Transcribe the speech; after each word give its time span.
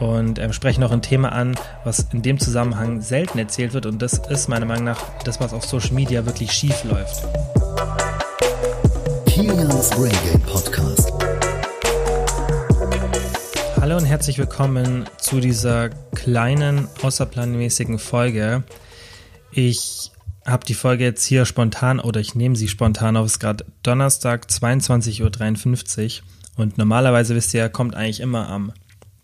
und 0.00 0.38
ähm, 0.38 0.52
sprechen 0.52 0.80
noch 0.80 0.92
ein 0.92 1.02
Thema 1.02 1.32
an, 1.32 1.54
was 1.84 2.06
in 2.12 2.22
dem 2.22 2.38
Zusammenhang 2.38 3.00
selten 3.00 3.38
erzählt 3.38 3.72
wird 3.72 3.86
und 3.86 4.00
das 4.02 4.18
ist 4.28 4.48
meiner 4.48 4.66
Meinung 4.66 4.84
nach 4.84 5.00
das, 5.24 5.40
was 5.40 5.52
auf 5.52 5.64
Social 5.64 5.92
Media 5.92 6.26
wirklich 6.26 6.52
schief 6.52 6.84
läuft. 6.84 7.24
Kilians 9.26 9.92
Reggae 9.98 10.38
Podcast. 10.46 11.12
Hallo 13.80 13.96
und 13.96 14.04
herzlich 14.04 14.38
willkommen 14.38 15.04
zu 15.18 15.40
dieser 15.40 15.90
kleinen, 16.14 16.88
außerplanmäßigen 17.02 17.98
Folge. 17.98 18.64
Ich 19.52 20.10
habe 20.44 20.64
die 20.64 20.74
Folge 20.74 21.04
jetzt 21.04 21.24
hier 21.24 21.44
spontan 21.44 22.00
oder 22.00 22.20
ich 22.20 22.34
nehme 22.34 22.56
sie 22.56 22.68
spontan 22.68 23.16
auf. 23.16 23.26
Es 23.26 23.32
ist 23.32 23.40
gerade 23.40 23.64
Donnerstag, 23.82 24.46
22.53 24.46 26.20
Uhr. 26.20 26.26
Und 26.56 26.78
normalerweise 26.78 27.34
wisst 27.34 27.52
ihr, 27.52 27.68
kommt 27.68 27.94
eigentlich 27.94 28.20
immer 28.20 28.48
am 28.48 28.72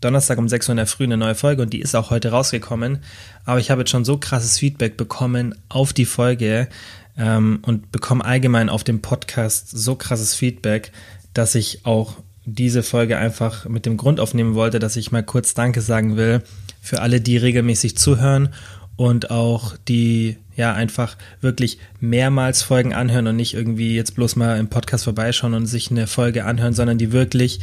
Donnerstag 0.02 0.38
um 0.38 0.48
6 0.48 0.68
Uhr 0.68 0.72
in 0.72 0.76
der 0.76 0.86
Früh 0.86 1.04
eine 1.04 1.16
neue 1.16 1.34
Folge 1.34 1.62
und 1.62 1.72
die 1.72 1.80
ist 1.80 1.94
auch 1.94 2.10
heute 2.10 2.30
rausgekommen. 2.30 2.98
Aber 3.44 3.60
ich 3.60 3.70
habe 3.70 3.82
jetzt 3.82 3.90
schon 3.90 4.04
so 4.04 4.18
krasses 4.18 4.58
Feedback 4.58 4.96
bekommen 4.96 5.54
auf 5.68 5.92
die 5.92 6.04
Folge 6.04 6.68
ähm, 7.16 7.60
und 7.62 7.92
bekomme 7.92 8.24
allgemein 8.24 8.68
auf 8.68 8.84
dem 8.84 9.00
Podcast 9.00 9.70
so 9.70 9.94
krasses 9.94 10.34
Feedback, 10.34 10.92
dass 11.34 11.54
ich 11.54 11.86
auch 11.86 12.16
diese 12.44 12.82
Folge 12.82 13.18
einfach 13.18 13.68
mit 13.68 13.86
dem 13.86 13.96
Grund 13.96 14.18
aufnehmen 14.18 14.54
wollte, 14.54 14.78
dass 14.78 14.96
ich 14.96 15.12
mal 15.12 15.22
kurz 15.22 15.54
Danke 15.54 15.80
sagen 15.80 16.16
will 16.16 16.42
für 16.80 17.00
alle, 17.00 17.20
die 17.20 17.36
regelmäßig 17.36 17.96
zuhören 17.96 18.48
und 18.96 19.30
auch 19.30 19.76
die 19.88 20.36
ja 20.56 20.74
einfach 20.74 21.16
wirklich 21.40 21.78
mehrmals 22.00 22.62
Folgen 22.62 22.92
anhören 22.92 23.26
und 23.28 23.36
nicht 23.36 23.54
irgendwie 23.54 23.94
jetzt 23.94 24.14
bloß 24.16 24.36
mal 24.36 24.58
im 24.58 24.68
Podcast 24.68 25.04
vorbeischauen 25.04 25.54
und 25.54 25.66
sich 25.66 25.90
eine 25.90 26.06
Folge 26.06 26.44
anhören, 26.44 26.74
sondern 26.74 26.98
die 26.98 27.12
wirklich 27.12 27.60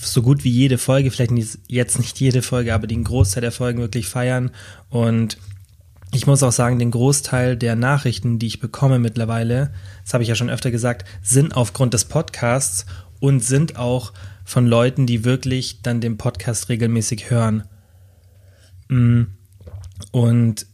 so 0.00 0.22
gut 0.22 0.44
wie 0.44 0.50
jede 0.50 0.78
Folge, 0.78 1.10
vielleicht 1.10 1.32
jetzt 1.68 1.98
nicht 1.98 2.20
jede 2.20 2.42
Folge, 2.42 2.74
aber 2.74 2.86
den 2.86 3.04
Großteil 3.04 3.40
der 3.40 3.52
Folgen 3.52 3.80
wirklich 3.80 4.08
feiern. 4.08 4.50
Und 4.90 5.38
ich 6.12 6.26
muss 6.26 6.42
auch 6.42 6.52
sagen, 6.52 6.78
den 6.78 6.90
Großteil 6.90 7.56
der 7.56 7.76
Nachrichten, 7.76 8.38
die 8.38 8.46
ich 8.46 8.60
bekomme 8.60 8.98
mittlerweile, 8.98 9.72
das 10.04 10.14
habe 10.14 10.22
ich 10.22 10.28
ja 10.28 10.34
schon 10.34 10.50
öfter 10.50 10.70
gesagt, 10.70 11.06
sind 11.22 11.56
aufgrund 11.56 11.94
des 11.94 12.04
Podcasts 12.04 12.86
und 13.20 13.40
sind 13.42 13.76
auch 13.76 14.12
von 14.44 14.66
Leuten, 14.66 15.06
die 15.06 15.24
wirklich 15.24 15.82
dann 15.82 16.00
den 16.00 16.16
Podcast 16.16 16.68
regelmäßig 16.68 17.30
hören. 17.30 17.64
Mm. 18.88 19.22
Und 20.12 20.66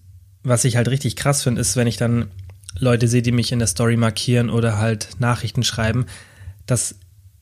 was 0.42 0.64
ich 0.64 0.76
halt 0.76 0.88
richtig 0.88 1.16
krass 1.16 1.42
finde, 1.42 1.60
ist, 1.60 1.76
wenn 1.76 1.86
ich 1.86 1.96
dann 1.96 2.26
Leute 2.78 3.08
sehe, 3.08 3.22
die 3.22 3.32
mich 3.32 3.52
in 3.52 3.58
der 3.58 3.68
Story 3.68 3.96
markieren 3.96 4.50
oder 4.50 4.78
halt 4.78 5.10
Nachrichten 5.18 5.62
schreiben, 5.62 6.06
dass 6.66 6.96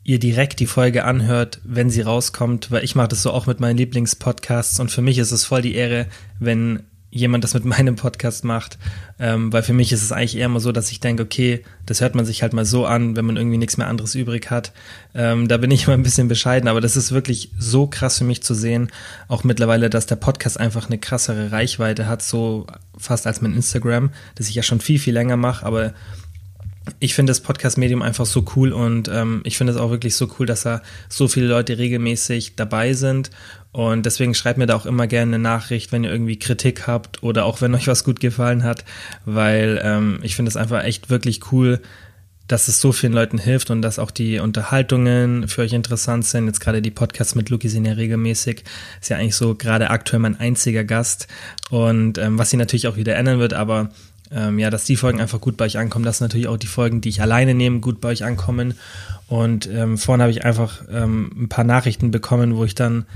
ihr 0.05 0.19
direkt 0.19 0.61
die 0.61 0.67
Folge 0.67 1.05
anhört, 1.05 1.61
wenn 1.65 1.91
sie 1.91 2.01
rauskommt, 2.01 2.71
weil 2.71 2.85
ich 2.85 2.95
mache 2.95 3.09
das 3.09 3.23
so 3.23 3.31
auch 3.31 3.47
mit 3.47 3.61
meinen 3.61 3.77
Lieblingspodcasts 3.77 4.81
und 4.81 4.91
für 4.91 5.03
mich 5.03 5.19
ist 5.19 5.33
es 5.33 5.45
voll 5.45 5.63
die 5.63 5.75
Ehre, 5.75 6.07
wenn 6.39 6.85
jemand 7.11 7.45
das 7.45 7.55
mit 7.55 7.65
meinem 7.67 7.97
Podcast 7.97 8.45
macht, 8.45 8.79
ähm, 9.19 9.53
weil 9.53 9.63
für 9.63 9.73
mich 9.73 9.93
ist 9.93 10.03
es 10.03 10.13
eigentlich 10.13 10.37
eher 10.37 10.49
mal 10.49 10.61
so, 10.61 10.73
dass 10.73 10.91
ich 10.91 11.01
denke, 11.01 11.23
okay, 11.23 11.65
das 11.85 12.01
hört 12.01 12.15
man 12.15 12.25
sich 12.25 12.43
halt 12.43 12.53
mal 12.53 12.65
so 12.65 12.87
an, 12.87 13.17
wenn 13.17 13.25
man 13.25 13.37
irgendwie 13.37 13.59
nichts 13.59 13.77
mehr 13.77 13.89
anderes 13.89 14.15
übrig 14.15 14.51
hat. 14.51 14.73
Ähm, 15.15 15.49
da 15.49 15.57
bin 15.57 15.71
ich 15.71 15.85
immer 15.87 15.95
ein 15.95 16.03
bisschen 16.03 16.29
bescheiden, 16.29 16.69
aber 16.69 16.81
das 16.81 16.97
ist 16.97 17.13
wirklich 17.13 17.51
so 17.59 17.87
krass 17.87 18.19
für 18.19 18.25
mich 18.25 18.43
zu 18.43 18.55
sehen, 18.55 18.91
auch 19.29 19.45
mittlerweile, 19.45 19.91
dass 19.91 20.07
der 20.07 20.17
Podcast 20.17 20.59
einfach 20.59 20.87
eine 20.87 20.99
krassere 20.99 21.53
Reichweite 21.53 22.07
hat, 22.07 22.23
so 22.23 22.67
fast 22.97 23.27
als 23.27 23.41
mein 23.41 23.55
Instagram, 23.55 24.11
das 24.37 24.49
ich 24.49 24.55
ja 24.55 24.63
schon 24.63 24.81
viel, 24.81 24.99
viel 24.99 25.15
länger 25.15 25.37
mache, 25.37 25.67
aber 25.67 25.95
ich 26.99 27.15
finde 27.15 27.31
das 27.31 27.41
Podcast-Medium 27.41 28.03
einfach 28.03 28.27
so 28.27 28.45
cool 28.57 28.73
und 28.73 29.09
ähm, 29.09 29.43
ich 29.45 29.57
finde 29.59 29.73
es 29.73 29.79
auch 29.79 29.91
wirklich 29.91 30.17
so 30.17 30.29
cool, 30.39 30.47
dass 30.47 30.63
da 30.63 30.83
so 31.09 31.29
viele 31.29 31.47
Leute 31.47 31.79
regelmäßig 31.79 32.57
dabei 32.57 32.95
sind. 32.95 33.31
Und 33.73 34.05
deswegen 34.05 34.35
schreibt 34.35 34.59
mir 34.59 34.67
da 34.67 34.75
auch 34.75 34.87
immer 34.87 35.07
gerne 35.07 35.37
eine 35.37 35.43
Nachricht, 35.43 35.93
wenn 35.93 36.03
ihr 36.03 36.11
irgendwie 36.11 36.39
Kritik 36.39 36.87
habt 36.87 37.23
oder 37.23 37.45
auch 37.45 37.61
wenn 37.61 37.75
euch 37.75 37.87
was 37.87 38.03
gut 38.03 38.19
gefallen 38.19 38.65
hat, 38.65 38.85
weil 39.25 39.81
ähm, 39.85 40.19
ich 40.23 40.35
finde 40.35 40.49
es 40.49 40.57
einfach 40.57 40.83
echt 40.83 41.11
wirklich 41.11 41.53
cool, 41.53 41.81
dass 42.49 42.67
es 42.67 42.81
so 42.81 42.91
vielen 42.91 43.13
Leuten 43.13 43.39
hilft 43.39 43.71
und 43.71 43.81
dass 43.81 44.01
auch 44.01 44.11
die 44.11 44.41
Unterhaltungen 44.41 45.47
für 45.47 45.63
euch 45.63 45.73
interessant 45.73 46.25
sind. 46.25 46.47
Jetzt 46.47 46.59
gerade 46.59 46.83
die 46.83 46.91
Podcasts 46.91 47.37
mit 47.37 47.49
Luki 47.49 47.69
sind 47.69 47.85
ja 47.85 47.93
regelmäßig. 47.93 48.65
Ist 49.01 49.09
ja 49.09 49.19
eigentlich 49.19 49.37
so 49.37 49.55
gerade 49.55 49.91
aktuell 49.91 50.19
mein 50.19 50.41
einziger 50.41 50.83
Gast. 50.83 51.29
Und 51.71 52.19
ähm, 52.19 52.39
was 52.39 52.51
sie 52.51 52.57
natürlich 52.57 52.89
auch 52.89 52.97
wieder 52.97 53.15
ändern 53.15 53.39
wird, 53.39 53.55
aber 53.55 53.91
ähm, 54.33 54.59
ja, 54.59 54.71
dass 54.71 54.85
die 54.85 54.97
Folgen 54.97 55.21
einfach 55.21 55.41
gut 55.41 55.57
bei 55.57 55.65
euch 55.65 55.79
ankommen, 55.79 56.05
dass 56.05 56.21
natürlich 56.21 56.49
auch 56.49 56.57
die 56.57 56.67
Folgen, 56.67 57.01
die 57.01 57.09
ich 57.09 57.21
alleine 57.21 57.55
nehme, 57.55 57.81
gut 57.81 58.01
bei 58.01 58.11
euch 58.11 58.25
ankommen. 58.25 58.75
Und 59.29 59.69
ähm, 59.69 59.99
vorhin 59.99 60.23
habe 60.23 60.31
ich 60.31 60.45
einfach 60.45 60.83
ähm, 60.91 61.31
ein 61.37 61.49
paar 61.49 61.65
Nachrichten 61.65 62.11
bekommen, 62.11 62.57
wo 62.57 62.65
ich 62.65 62.75
dann 62.75 63.07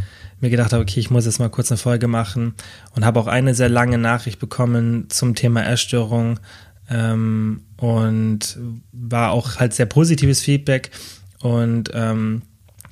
mir 0.41 0.51
gedacht 0.51 0.73
habe, 0.73 0.83
okay, 0.83 1.01
ich 1.01 1.11
muss 1.11 1.25
jetzt 1.25 1.39
mal 1.39 1.49
kurz 1.49 1.71
eine 1.71 1.79
Folge 1.79 2.09
machen 2.09 2.55
und 2.95 3.05
habe 3.05 3.21
auch 3.21 3.27
eine 3.27 3.55
sehr 3.55 3.69
lange 3.69 3.99
Nachricht 3.99 4.39
bekommen 4.41 5.07
zum 5.09 5.35
Thema 5.35 5.65
Essstörung 5.65 6.41
ähm, 6.91 7.63
und 7.77 8.59
war 8.93 9.31
auch 9.31 9.57
halt 9.57 9.73
sehr 9.73 9.87
positives 9.87 10.41
Feedback 10.41 10.91
und 11.41 11.91
ähm, 11.95 12.43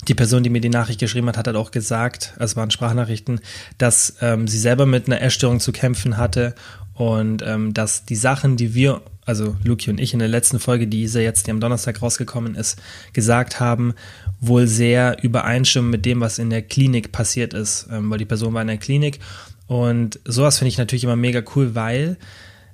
die 0.07 0.15
Person, 0.15 0.43
die 0.43 0.49
mir 0.49 0.61
die 0.61 0.69
Nachricht 0.69 0.99
geschrieben 0.99 1.27
hat, 1.27 1.37
hat 1.37 1.47
halt 1.47 1.55
auch 1.55 1.71
gesagt, 1.71 2.33
also 2.37 2.57
waren 2.57 2.71
Sprachnachrichten, 2.71 3.39
dass 3.77 4.15
ähm, 4.21 4.47
sie 4.47 4.59
selber 4.59 4.85
mit 4.85 5.07
einer 5.07 5.21
Essstörung 5.21 5.59
zu 5.59 5.71
kämpfen 5.71 6.17
hatte 6.17 6.55
und 6.93 7.41
ähm, 7.45 7.73
dass 7.73 8.05
die 8.05 8.15
Sachen, 8.15 8.55
die 8.55 8.73
wir, 8.73 9.01
also 9.25 9.55
Luki 9.63 9.89
und 9.89 9.99
ich 9.99 10.13
in 10.13 10.19
der 10.19 10.27
letzten 10.27 10.59
Folge, 10.59 10.87
die 10.87 11.05
ja 11.05 11.21
jetzt, 11.21 11.47
die 11.47 11.51
am 11.51 11.59
Donnerstag 11.59 12.01
rausgekommen 12.01 12.55
ist, 12.55 12.81
gesagt 13.13 13.59
haben, 13.59 13.93
wohl 14.39 14.67
sehr 14.67 15.23
übereinstimmen 15.23 15.89
mit 15.89 16.05
dem, 16.05 16.21
was 16.21 16.39
in 16.39 16.49
der 16.49 16.61
Klinik 16.61 17.11
passiert 17.11 17.53
ist, 17.53 17.87
ähm, 17.91 18.09
weil 18.09 18.19
die 18.19 18.25
Person 18.25 18.53
war 18.53 18.61
in 18.61 18.67
der 18.67 18.77
Klinik. 18.77 19.19
Und 19.67 20.19
sowas 20.25 20.59
finde 20.59 20.69
ich 20.69 20.77
natürlich 20.77 21.03
immer 21.03 21.15
mega 21.15 21.41
cool, 21.55 21.73
weil 21.73 22.17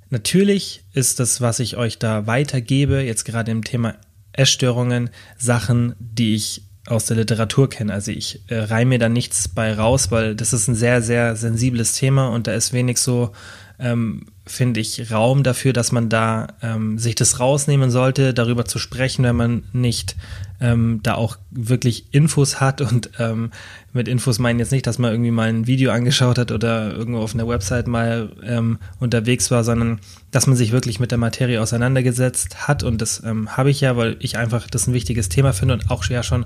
natürlich 0.09 0.83
ist 0.93 1.19
das, 1.19 1.39
was 1.39 1.59
ich 1.59 1.77
euch 1.77 1.97
da 1.99 2.27
weitergebe, 2.27 3.01
jetzt 3.01 3.23
gerade 3.23 3.51
im 3.51 3.63
Thema 3.63 3.95
Essstörungen, 4.33 5.09
Sachen, 5.37 5.95
die 5.99 6.35
ich 6.35 6.63
aus 6.87 7.05
der 7.05 7.17
Literatur 7.17 7.69
kenne. 7.69 7.93
Also 7.93 8.11
ich 8.11 8.41
äh, 8.47 8.57
reihe 8.57 8.85
mir 8.85 8.99
da 8.99 9.09
nichts 9.09 9.47
bei 9.47 9.73
raus, 9.73 10.11
weil 10.11 10.35
das 10.35 10.53
ist 10.53 10.67
ein 10.67 10.75
sehr, 10.75 11.01
sehr 11.01 11.35
sensibles 11.35 11.93
Thema 11.93 12.29
und 12.29 12.47
da 12.47 12.53
ist 12.53 12.73
wenig 12.73 12.97
so 12.97 13.31
ähm, 13.79 14.27
finde 14.45 14.79
ich, 14.79 15.11
Raum 15.11 15.43
dafür, 15.43 15.73
dass 15.73 15.91
man 15.91 16.09
da 16.09 16.47
ähm, 16.61 16.97
sich 16.97 17.15
das 17.15 17.39
rausnehmen 17.39 17.91
sollte, 17.91 18.33
darüber 18.33 18.65
zu 18.65 18.79
sprechen, 18.79 19.23
wenn 19.23 19.35
man 19.35 19.63
nicht 19.73 20.15
ähm, 20.61 20.99
da 21.03 21.15
auch 21.15 21.37
wirklich 21.51 22.13
Infos 22.13 22.59
hat 22.59 22.81
und 22.81 23.11
ähm, 23.19 23.51
mit 23.93 24.07
Infos 24.07 24.39
meinen 24.39 24.59
jetzt 24.59 24.71
nicht, 24.71 24.85
dass 24.85 24.99
man 24.99 25.11
irgendwie 25.11 25.31
mal 25.31 25.49
ein 25.49 25.67
Video 25.67 25.91
angeschaut 25.91 26.37
hat 26.37 26.51
oder 26.51 26.93
irgendwo 26.93 27.21
auf 27.21 27.33
einer 27.33 27.47
Website 27.47 27.87
mal 27.87 28.31
ähm, 28.43 28.77
unterwegs 28.99 29.51
war, 29.51 29.63
sondern 29.63 29.99
dass 30.31 30.47
man 30.47 30.55
sich 30.55 30.71
wirklich 30.71 30.99
mit 30.99 31.11
der 31.11 31.17
Materie 31.17 31.61
auseinandergesetzt 31.61 32.67
hat 32.67 32.83
und 32.83 33.01
das 33.01 33.23
ähm, 33.23 33.55
habe 33.55 33.69
ich 33.69 33.81
ja, 33.81 33.95
weil 33.97 34.17
ich 34.19 34.37
einfach 34.37 34.67
das 34.67 34.87
ein 34.87 34.93
wichtiges 34.93 35.29
Thema 35.29 35.53
finde 35.53 35.75
und 35.75 35.89
auch 35.89 36.05
ja 36.05 36.23
schon 36.23 36.45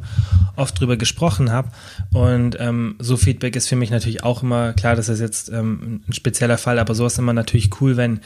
oft 0.55 0.79
drüber 0.79 0.97
gesprochen 0.97 1.51
habe 1.51 1.69
und 2.13 2.57
ähm, 2.59 2.95
so 2.99 3.17
Feedback 3.17 3.55
ist 3.55 3.67
für 3.67 3.75
mich 3.75 3.89
natürlich 3.89 4.23
auch 4.23 4.43
immer, 4.43 4.73
klar, 4.73 4.95
das 4.95 5.09
ist 5.09 5.19
jetzt 5.19 5.49
ähm, 5.49 6.01
ein 6.07 6.13
spezieller 6.13 6.57
Fall, 6.57 6.79
aber 6.79 6.95
so 6.95 7.05
ist 7.05 7.17
immer 7.17 7.33
natürlich 7.33 7.81
cool, 7.81 7.97
wenn 7.97 8.19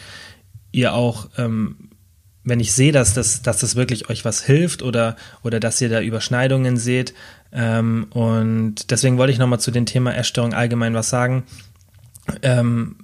ihr 0.72 0.94
auch 0.94 1.30
ähm, 1.38 1.90
wenn 2.48 2.62
ich 2.62 2.72
sehe, 2.72 2.94
dass 2.94 3.14
das, 3.14 3.42
dass 3.42 3.60
das 3.60 3.76
wirklich 3.76 4.10
euch 4.10 4.24
was 4.24 4.42
hilft 4.42 4.82
oder, 4.82 5.18
oder 5.44 5.60
dass 5.60 5.82
ihr 5.82 5.90
da 5.90 6.02
Überschneidungen 6.02 6.78
seht. 6.78 7.14
Ähm, 7.52 8.08
und 8.12 8.90
deswegen 8.90 9.18
wollte 9.18 9.34
ich 9.34 9.40
nochmal 9.40 9.60
zu 9.60 9.70
dem 9.70 9.86
Thema 9.86 10.16
Essstörung 10.16 10.54
allgemein 10.54 10.94
was 10.94 11.10
sagen, 11.10 11.44
ähm, 12.42 12.96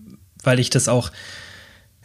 weil 0.43 0.59
ich 0.59 0.69
das 0.69 0.87
auch, 0.87 1.11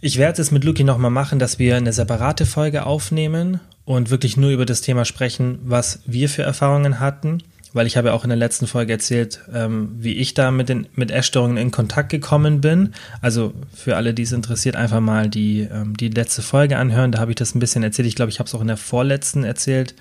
ich 0.00 0.18
werde 0.18 0.42
es 0.42 0.50
mit 0.50 0.64
Luki 0.64 0.82
nochmal 0.82 1.12
machen, 1.12 1.38
dass 1.38 1.60
wir 1.60 1.76
eine 1.76 1.92
separate 1.92 2.44
Folge 2.44 2.86
aufnehmen 2.86 3.60
und 3.84 4.10
wirklich 4.10 4.36
nur 4.36 4.50
über 4.50 4.66
das 4.66 4.80
Thema 4.80 5.04
sprechen, 5.04 5.60
was 5.62 6.00
wir 6.06 6.28
für 6.28 6.42
Erfahrungen 6.42 6.98
hatten 6.98 7.42
weil 7.78 7.86
ich 7.86 7.96
habe 7.96 8.08
ja 8.08 8.14
auch 8.14 8.24
in 8.24 8.30
der 8.30 8.36
letzten 8.36 8.66
Folge 8.66 8.92
erzählt, 8.92 9.40
ähm, 9.54 9.90
wie 10.00 10.14
ich 10.14 10.34
da 10.34 10.50
mit 10.50 10.68
den 10.68 10.88
mit 10.96 11.12
Essstörungen 11.12 11.56
in 11.56 11.70
Kontakt 11.70 12.08
gekommen 12.08 12.60
bin. 12.60 12.92
Also 13.22 13.54
für 13.72 13.94
alle, 13.94 14.14
die 14.14 14.24
es 14.24 14.32
interessiert, 14.32 14.74
einfach 14.74 14.98
mal 14.98 15.30
die 15.30 15.60
ähm, 15.60 15.96
die 15.96 16.08
letzte 16.08 16.42
Folge 16.42 16.76
anhören. 16.76 17.12
Da 17.12 17.20
habe 17.20 17.30
ich 17.30 17.36
das 17.36 17.54
ein 17.54 17.60
bisschen 17.60 17.84
erzählt. 17.84 18.08
Ich 18.08 18.16
glaube, 18.16 18.30
ich 18.30 18.40
habe 18.40 18.48
es 18.48 18.54
auch 18.56 18.60
in 18.60 18.66
der 18.66 18.76
vorletzten 18.76 19.44
erzählt. 19.44 19.94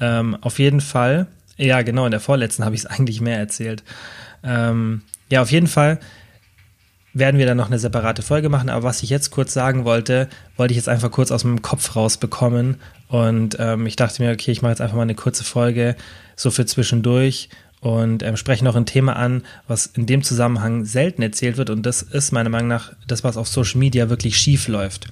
Ähm, 0.00 0.34
auf 0.40 0.58
jeden 0.58 0.80
Fall, 0.80 1.26
ja 1.58 1.82
genau, 1.82 2.06
in 2.06 2.10
der 2.10 2.20
vorletzten 2.20 2.64
habe 2.64 2.74
ich 2.74 2.80
es 2.80 2.86
eigentlich 2.90 3.20
mehr 3.20 3.36
erzählt. 3.36 3.82
Ähm, 4.42 5.02
ja, 5.28 5.42
auf 5.42 5.52
jeden 5.52 5.66
Fall 5.66 6.00
werden 7.12 7.38
wir 7.38 7.46
dann 7.46 7.56
noch 7.56 7.66
eine 7.66 7.78
separate 7.78 8.22
Folge 8.22 8.48
machen. 8.48 8.68
Aber 8.68 8.84
was 8.84 9.02
ich 9.02 9.10
jetzt 9.10 9.30
kurz 9.30 9.52
sagen 9.52 9.84
wollte, 9.84 10.28
wollte 10.56 10.72
ich 10.72 10.76
jetzt 10.76 10.88
einfach 10.88 11.10
kurz 11.10 11.30
aus 11.30 11.44
meinem 11.44 11.62
Kopf 11.62 11.96
rausbekommen. 11.96 12.76
Und 13.08 13.56
ähm, 13.58 13.86
ich 13.86 13.96
dachte 13.96 14.22
mir, 14.22 14.32
okay, 14.32 14.52
ich 14.52 14.62
mache 14.62 14.72
jetzt 14.72 14.80
einfach 14.80 14.96
mal 14.96 15.02
eine 15.02 15.14
kurze 15.14 15.44
Folge 15.44 15.96
so 16.36 16.50
für 16.50 16.66
zwischendurch 16.66 17.48
und 17.80 18.22
ähm, 18.22 18.36
spreche 18.36 18.64
noch 18.64 18.76
ein 18.76 18.86
Thema 18.86 19.16
an, 19.16 19.42
was 19.66 19.86
in 19.86 20.06
dem 20.06 20.22
Zusammenhang 20.22 20.84
selten 20.84 21.22
erzählt 21.22 21.56
wird 21.56 21.70
und 21.70 21.84
das 21.84 22.02
ist 22.02 22.30
meiner 22.30 22.50
Meinung 22.50 22.68
nach 22.68 22.92
das, 23.06 23.24
was 23.24 23.36
auf 23.36 23.48
Social 23.48 23.78
Media 23.78 24.10
wirklich 24.10 24.36
schief 24.36 24.68
läuft. 24.68 25.08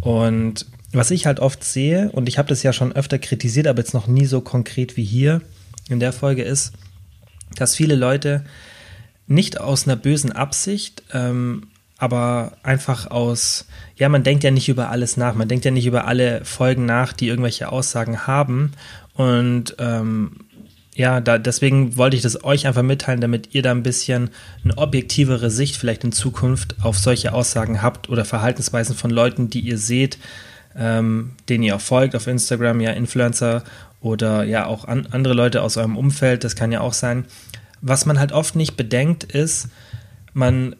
Und 0.00 0.66
was 0.92 1.12
ich 1.12 1.26
halt 1.26 1.38
oft 1.38 1.62
sehe, 1.62 2.10
und 2.10 2.28
ich 2.28 2.36
habe 2.36 2.48
das 2.48 2.64
ja 2.64 2.72
schon 2.72 2.92
öfter 2.92 3.18
kritisiert, 3.18 3.68
aber 3.68 3.78
jetzt 3.78 3.94
noch 3.94 4.08
nie 4.08 4.26
so 4.26 4.40
konkret 4.40 4.96
wie 4.96 5.04
hier 5.04 5.40
in 5.88 6.00
der 6.00 6.12
Folge 6.12 6.42
ist, 6.42 6.72
dass 7.54 7.76
viele 7.76 7.94
Leute 7.94 8.44
nicht 9.30 9.60
aus 9.60 9.86
einer 9.86 9.96
bösen 9.96 10.32
Absicht, 10.32 11.04
ähm, 11.12 11.68
aber 11.98 12.52
einfach 12.62 13.10
aus, 13.10 13.66
ja, 13.96 14.08
man 14.08 14.24
denkt 14.24 14.42
ja 14.42 14.50
nicht 14.50 14.68
über 14.68 14.90
alles 14.90 15.16
nach, 15.16 15.34
man 15.34 15.48
denkt 15.48 15.64
ja 15.64 15.70
nicht 15.70 15.86
über 15.86 16.06
alle 16.06 16.44
Folgen 16.44 16.84
nach, 16.84 17.12
die 17.12 17.28
irgendwelche 17.28 17.70
Aussagen 17.70 18.26
haben. 18.26 18.72
Und 19.14 19.76
ähm, 19.78 20.32
ja, 20.94 21.20
da, 21.20 21.38
deswegen 21.38 21.96
wollte 21.96 22.16
ich 22.16 22.22
das 22.22 22.42
euch 22.42 22.66
einfach 22.66 22.82
mitteilen, 22.82 23.20
damit 23.20 23.54
ihr 23.54 23.62
da 23.62 23.70
ein 23.70 23.84
bisschen 23.84 24.30
eine 24.64 24.76
objektivere 24.76 25.50
Sicht 25.50 25.76
vielleicht 25.76 26.02
in 26.02 26.12
Zukunft 26.12 26.74
auf 26.82 26.98
solche 26.98 27.32
Aussagen 27.32 27.82
habt 27.82 28.08
oder 28.08 28.24
Verhaltensweisen 28.24 28.96
von 28.96 29.10
Leuten, 29.10 29.48
die 29.48 29.60
ihr 29.60 29.78
seht, 29.78 30.18
ähm, 30.76 31.32
denen 31.48 31.62
ihr 31.62 31.76
auch 31.76 31.80
folgt 31.80 32.16
auf 32.16 32.26
Instagram, 32.26 32.80
ja, 32.80 32.90
Influencer 32.90 33.62
oder 34.00 34.42
ja 34.42 34.66
auch 34.66 34.86
an, 34.86 35.06
andere 35.12 35.34
Leute 35.34 35.62
aus 35.62 35.76
eurem 35.76 35.96
Umfeld, 35.96 36.42
das 36.42 36.56
kann 36.56 36.72
ja 36.72 36.80
auch 36.80 36.94
sein. 36.94 37.26
Was 37.80 38.06
man 38.06 38.18
halt 38.18 38.32
oft 38.32 38.56
nicht 38.56 38.76
bedenkt, 38.76 39.24
ist, 39.24 39.68
man 40.32 40.76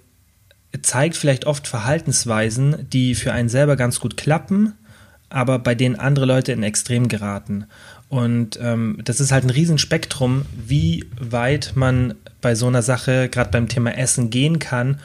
zeigt 0.83 1.17
vielleicht 1.17 1.47
oft 1.47 1.67
Verhaltensweisen, 1.67 2.89
die 2.91 3.15
für 3.15 3.33
einen 3.33 3.49
selber 3.49 3.77
ganz 3.77 4.01
gut 4.01 4.17
klappen, 4.17 4.75
aber 5.29 5.59
bei 5.59 5.75
denen 5.75 5.97
andere 5.97 6.27
Leute 6.27 6.53
in 6.53 6.63
Extrem 6.63 7.09
geraten. 7.09 7.67
Und 8.09 8.59
ähm, 8.61 8.99
das 9.05 9.21
ist 9.21 9.31
halt 9.33 9.45
ein 9.45 9.51
Riesenspektrum, 9.51 10.45
wie 10.53 11.07
weit 11.19 11.73
man 11.75 12.15
bei 12.41 12.55
so 12.55 12.67
einer 12.67 12.83
Sache, 12.83 13.29
gerade 13.29 13.51
beim 13.51 13.69
Thema 13.69 13.97
Essen, 13.97 14.31
gehen 14.31 14.59
kann, 14.59 15.01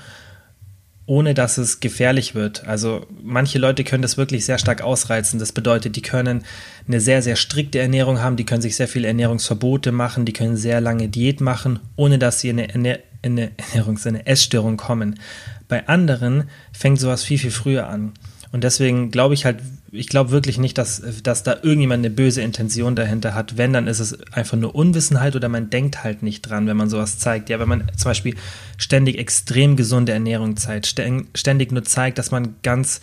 ohne 1.07 1.33
dass 1.33 1.57
es 1.57 1.79
gefährlich 1.79 2.33
wird. 2.33 2.65
Also 2.65 3.05
manche 3.21 3.59
Leute 3.59 3.83
können 3.83 4.01
das 4.01 4.17
wirklich 4.17 4.45
sehr 4.45 4.57
stark 4.57 4.81
ausreizen. 4.81 5.39
Das 5.39 5.51
bedeutet, 5.51 5.95
die 5.95 6.01
können 6.01 6.43
eine 6.87 6.99
sehr, 6.99 7.21
sehr 7.21 7.35
strikte 7.35 7.79
Ernährung 7.79 8.21
haben, 8.21 8.37
die 8.37 8.45
können 8.45 8.61
sich 8.61 8.75
sehr 8.75 8.87
viele 8.87 9.07
Ernährungsverbote 9.07 9.91
machen, 9.91 10.25
die 10.25 10.33
können 10.33 10.57
sehr 10.57 10.81
lange 10.81 11.07
Diät 11.07 11.41
machen, 11.41 11.79
ohne 11.95 12.17
dass 12.17 12.39
sie 12.39 12.49
in 12.49 12.59
eine, 12.59 12.69
Ernähr 12.69 12.99
in 13.21 13.33
eine 13.33 13.51
Ernährungs-, 13.73 14.07
in 14.07 14.15
eine 14.15 14.25
Essstörung 14.25 14.77
kommen. 14.77 15.19
Bei 15.67 15.87
anderen 15.87 16.49
fängt 16.73 16.99
sowas 16.99 17.23
viel, 17.23 17.39
viel 17.39 17.51
früher 17.51 17.87
an. 17.87 18.13
Und 18.51 18.63
deswegen 18.63 19.11
glaube 19.11 19.33
ich 19.33 19.45
halt, 19.45 19.59
ich 19.91 20.07
glaube 20.07 20.31
wirklich 20.31 20.57
nicht, 20.57 20.77
dass, 20.77 21.01
dass 21.23 21.43
da 21.43 21.57
irgendjemand 21.61 22.05
eine 22.05 22.09
böse 22.09 22.41
Intention 22.41 22.95
dahinter 22.95 23.33
hat. 23.33 23.57
Wenn, 23.57 23.73
dann 23.73 23.87
ist 23.87 23.99
es 23.99 24.21
einfach 24.31 24.57
nur 24.57 24.75
Unwissenheit 24.75 25.35
oder 25.35 25.49
man 25.49 25.69
denkt 25.69 26.03
halt 26.03 26.23
nicht 26.23 26.41
dran, 26.41 26.67
wenn 26.67 26.77
man 26.77 26.89
sowas 26.89 27.17
zeigt. 27.19 27.49
Ja, 27.49 27.59
wenn 27.59 27.69
man 27.69 27.91
zum 27.97 28.09
Beispiel 28.09 28.35
ständig 28.77 29.17
extrem 29.17 29.75
gesunde 29.75 30.11
Ernährung 30.11 30.57
zeigt, 30.57 30.87
ständig 30.87 31.71
nur 31.71 31.83
zeigt, 31.83 32.17
dass 32.17 32.31
man 32.31 32.55
ganz 32.63 33.01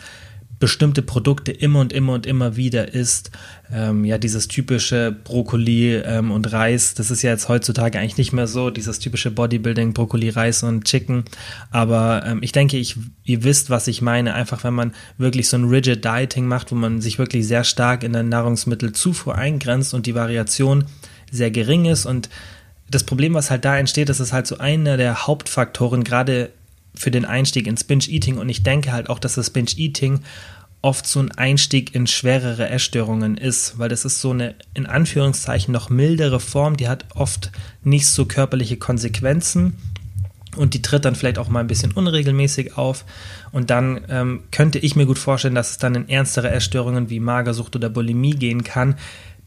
bestimmte 0.63 1.03
Produkte 1.03 1.51
immer 1.51 1.81
und 1.81 1.93
immer 1.93 2.13
und 2.13 2.25
immer 2.25 2.55
wieder 2.55 2.95
isst. 2.95 3.33
Ähm, 3.73 4.05
ja, 4.05 4.17
dieses 4.17 4.47
typische 4.47 5.11
Brokkoli 5.11 5.97
ähm, 5.97 6.31
und 6.31 6.53
Reis, 6.53 6.95
das 6.95 7.11
ist 7.11 7.23
ja 7.23 7.33
jetzt 7.33 7.49
heutzutage 7.49 7.99
eigentlich 7.99 8.17
nicht 8.17 8.33
mehr 8.33 8.47
so, 8.47 8.71
dieses 8.71 9.01
typische 9.01 9.33
Bodybuilding, 9.33 9.93
Brokkoli, 9.93 10.29
Reis 10.29 10.63
und 10.63 10.85
Chicken. 10.85 11.25
Aber 11.73 12.23
ähm, 12.25 12.45
ich 12.45 12.53
denke, 12.53 12.77
ich, 12.77 12.97
ihr 13.25 13.43
wisst, 13.43 13.71
was 13.71 13.89
ich 13.89 14.03
meine. 14.03 14.35
Einfach, 14.35 14.63
wenn 14.63 14.73
man 14.73 14.95
wirklich 15.19 15.49
so 15.49 15.57
ein 15.57 15.65
Rigid 15.65 16.05
Dieting 16.05 16.47
macht, 16.47 16.71
wo 16.71 16.77
man 16.77 17.01
sich 17.01 17.19
wirklich 17.19 17.45
sehr 17.45 17.65
stark 17.65 18.05
in 18.05 18.13
der 18.13 18.23
Nahrungsmittelzufuhr 18.23 19.35
eingrenzt 19.35 19.95
und 19.95 20.07
die 20.07 20.15
Variation 20.15 20.85
sehr 21.33 21.51
gering 21.51 21.87
ist 21.87 22.07
und 22.07 22.29
das 22.89 23.03
Problem, 23.03 23.35
was 23.35 23.51
halt 23.51 23.65
da 23.65 23.77
entsteht, 23.77 24.11
ist 24.11 24.33
halt 24.33 24.47
so 24.47 24.59
einer 24.59 24.97
der 24.97 25.27
Hauptfaktoren, 25.27 26.05
gerade 26.05 26.51
für 26.95 27.11
den 27.11 27.25
Einstieg 27.25 27.67
ins 27.67 27.85
Binge-Eating. 27.85 28.39
Und 28.39 28.49
ich 28.49 28.63
denke 28.63 28.93
halt 28.93 29.09
auch, 29.09 29.19
dass 29.19 29.35
das 29.35 29.51
Binge-Eating 29.51 30.21
oft 30.83 31.07
so 31.07 31.21
ein 31.21 31.31
Einstieg 31.31 31.95
in 31.95 32.09
schwerere 32.09 32.69
Essstörungen 32.69 33.37
ist, 33.37 33.79
weil 33.79 33.89
das 33.89 34.05
ist 34.05 34.21
so 34.21 34.33
eine 34.33 34.57
in 34.75 34.87
Anführungszeichen 34.87 35.73
noch 35.73 35.91
mildere 35.91 36.41
Form, 36.41 36.77
die 36.77 36.89
hat 36.89 37.07
oft 37.15 37.53
nicht 37.85 38.09
so 38.09 38.27
körperliche 38.27 38.77
Konsequenzen 38.77 39.79
und 40.57 40.75
die 40.75 40.83
tritt 40.83 41.05
dann 41.05 41.15
vielleicht 41.15 41.39
auch 41.39 41.49
mal 41.49 41.61
ein 41.61 41.69
bisschen 41.69 41.93
unregelmäßig 41.93 42.77
auf 42.77 43.05
und 43.53 43.71
dann 43.71 44.05
ähm, 44.09 44.43
könnte 44.51 44.81
ich 44.81 44.97
mir 44.97 45.07
gut 45.07 45.19
vorstellen, 45.19 45.55
dass 45.55 45.71
es 45.71 45.79
dann 45.79 45.95
in 45.95 46.09
ernstere 46.09 46.51
Essstörungen 46.51 47.11
wie 47.11 47.21
Magersucht 47.21 47.77
oder 47.77 47.89
Bulimie 47.89 48.35
gehen 48.35 48.65
kann, 48.65 48.97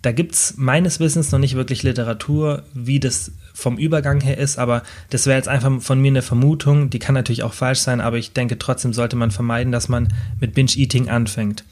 da 0.05 0.11
gibt 0.11 0.35
es 0.35 0.53
meines 0.55 0.99
Wissens 0.99 1.31
noch 1.31 1.39
nicht 1.39 1.55
wirklich 1.55 1.81
Literatur, 1.81 2.63
wie 2.75 2.99
das 2.99 3.31
vom 3.55 3.77
Übergang 3.77 4.21
her 4.21 4.37
ist, 4.37 4.59
aber 4.59 4.83
das 5.09 5.25
wäre 5.25 5.37
jetzt 5.37 5.47
einfach 5.47 5.81
von 5.81 5.99
mir 5.99 6.09
eine 6.09 6.21
Vermutung, 6.21 6.91
die 6.91 6.99
kann 6.99 7.15
natürlich 7.15 7.41
auch 7.41 7.53
falsch 7.53 7.79
sein, 7.79 8.01
aber 8.01 8.17
ich 8.17 8.33
denke 8.33 8.59
trotzdem 8.59 8.93
sollte 8.93 9.15
man 9.15 9.31
vermeiden, 9.31 9.71
dass 9.71 9.89
man 9.89 10.13
mit 10.39 10.53
Binge-Eating 10.53 11.09
anfängt. 11.09 11.63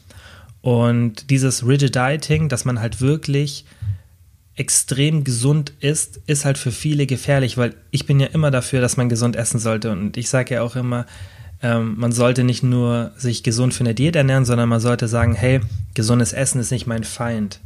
Und 0.61 1.29
dieses 1.29 1.67
Rigid 1.67 1.93
Dieting, 1.93 2.49
dass 2.49 2.65
man 2.65 2.79
halt 2.79 3.01
wirklich 3.01 3.65
extrem 4.55 5.23
gesund 5.23 5.73
ist, 5.79 6.19
ist 6.25 6.45
halt 6.45 6.57
für 6.57 6.71
viele 6.71 7.05
gefährlich, 7.05 7.57
weil 7.57 7.75
ich 7.91 8.07
bin 8.07 8.19
ja 8.19 8.27
immer 8.27 8.49
dafür, 8.49 8.81
dass 8.81 8.97
man 8.97 9.09
gesund 9.09 9.35
essen 9.35 9.59
sollte 9.59 9.91
und 9.91 10.17
ich 10.17 10.29
sage 10.29 10.55
ja 10.55 10.63
auch 10.63 10.75
immer, 10.75 11.05
ähm, 11.61 11.95
man 11.97 12.11
sollte 12.11 12.43
nicht 12.43 12.63
nur 12.63 13.11
sich 13.15 13.43
gesund 13.43 13.75
für 13.75 13.81
eine 13.81 13.93
Diät 13.93 14.15
ernähren, 14.15 14.45
sondern 14.45 14.69
man 14.69 14.79
sollte 14.79 15.07
sagen, 15.07 15.35
hey, 15.35 15.61
gesundes 15.93 16.33
Essen 16.33 16.59
ist 16.59 16.71
nicht 16.71 16.87
mein 16.87 17.03
Feind. 17.03 17.59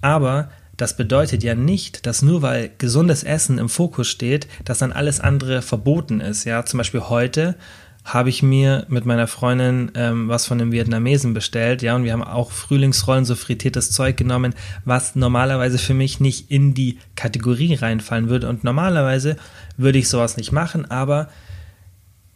Aber 0.00 0.50
das 0.76 0.96
bedeutet 0.96 1.42
ja 1.42 1.54
nicht, 1.54 2.06
dass 2.06 2.22
nur 2.22 2.40
weil 2.42 2.70
gesundes 2.78 3.24
Essen 3.24 3.58
im 3.58 3.68
Fokus 3.68 4.08
steht, 4.08 4.46
dass 4.64 4.78
dann 4.78 4.92
alles 4.92 5.20
andere 5.20 5.60
verboten 5.60 6.20
ist. 6.20 6.44
Ja, 6.44 6.64
zum 6.64 6.78
Beispiel 6.78 7.00
heute 7.00 7.56
habe 8.04 8.30
ich 8.30 8.42
mir 8.42 8.86
mit 8.88 9.04
meiner 9.04 9.26
Freundin 9.26 9.90
ähm, 9.94 10.28
was 10.28 10.46
von 10.46 10.60
einem 10.60 10.72
Vietnamesen 10.72 11.34
bestellt, 11.34 11.82
ja, 11.82 11.94
und 11.94 12.04
wir 12.04 12.12
haben 12.12 12.24
auch 12.24 12.52
Frühlingsrollen, 12.52 13.24
so 13.24 13.34
frittiertes 13.34 13.90
Zeug 13.90 14.16
genommen, 14.16 14.54
was 14.84 15.14
normalerweise 15.14 15.78
für 15.78 15.94
mich 15.94 16.20
nicht 16.20 16.50
in 16.50 16.74
die 16.74 16.98
Kategorie 17.16 17.74
reinfallen 17.74 18.28
würde. 18.28 18.48
Und 18.48 18.64
normalerweise 18.64 19.36
würde 19.76 19.98
ich 19.98 20.08
sowas 20.08 20.36
nicht 20.36 20.52
machen, 20.52 20.90
aber 20.90 21.28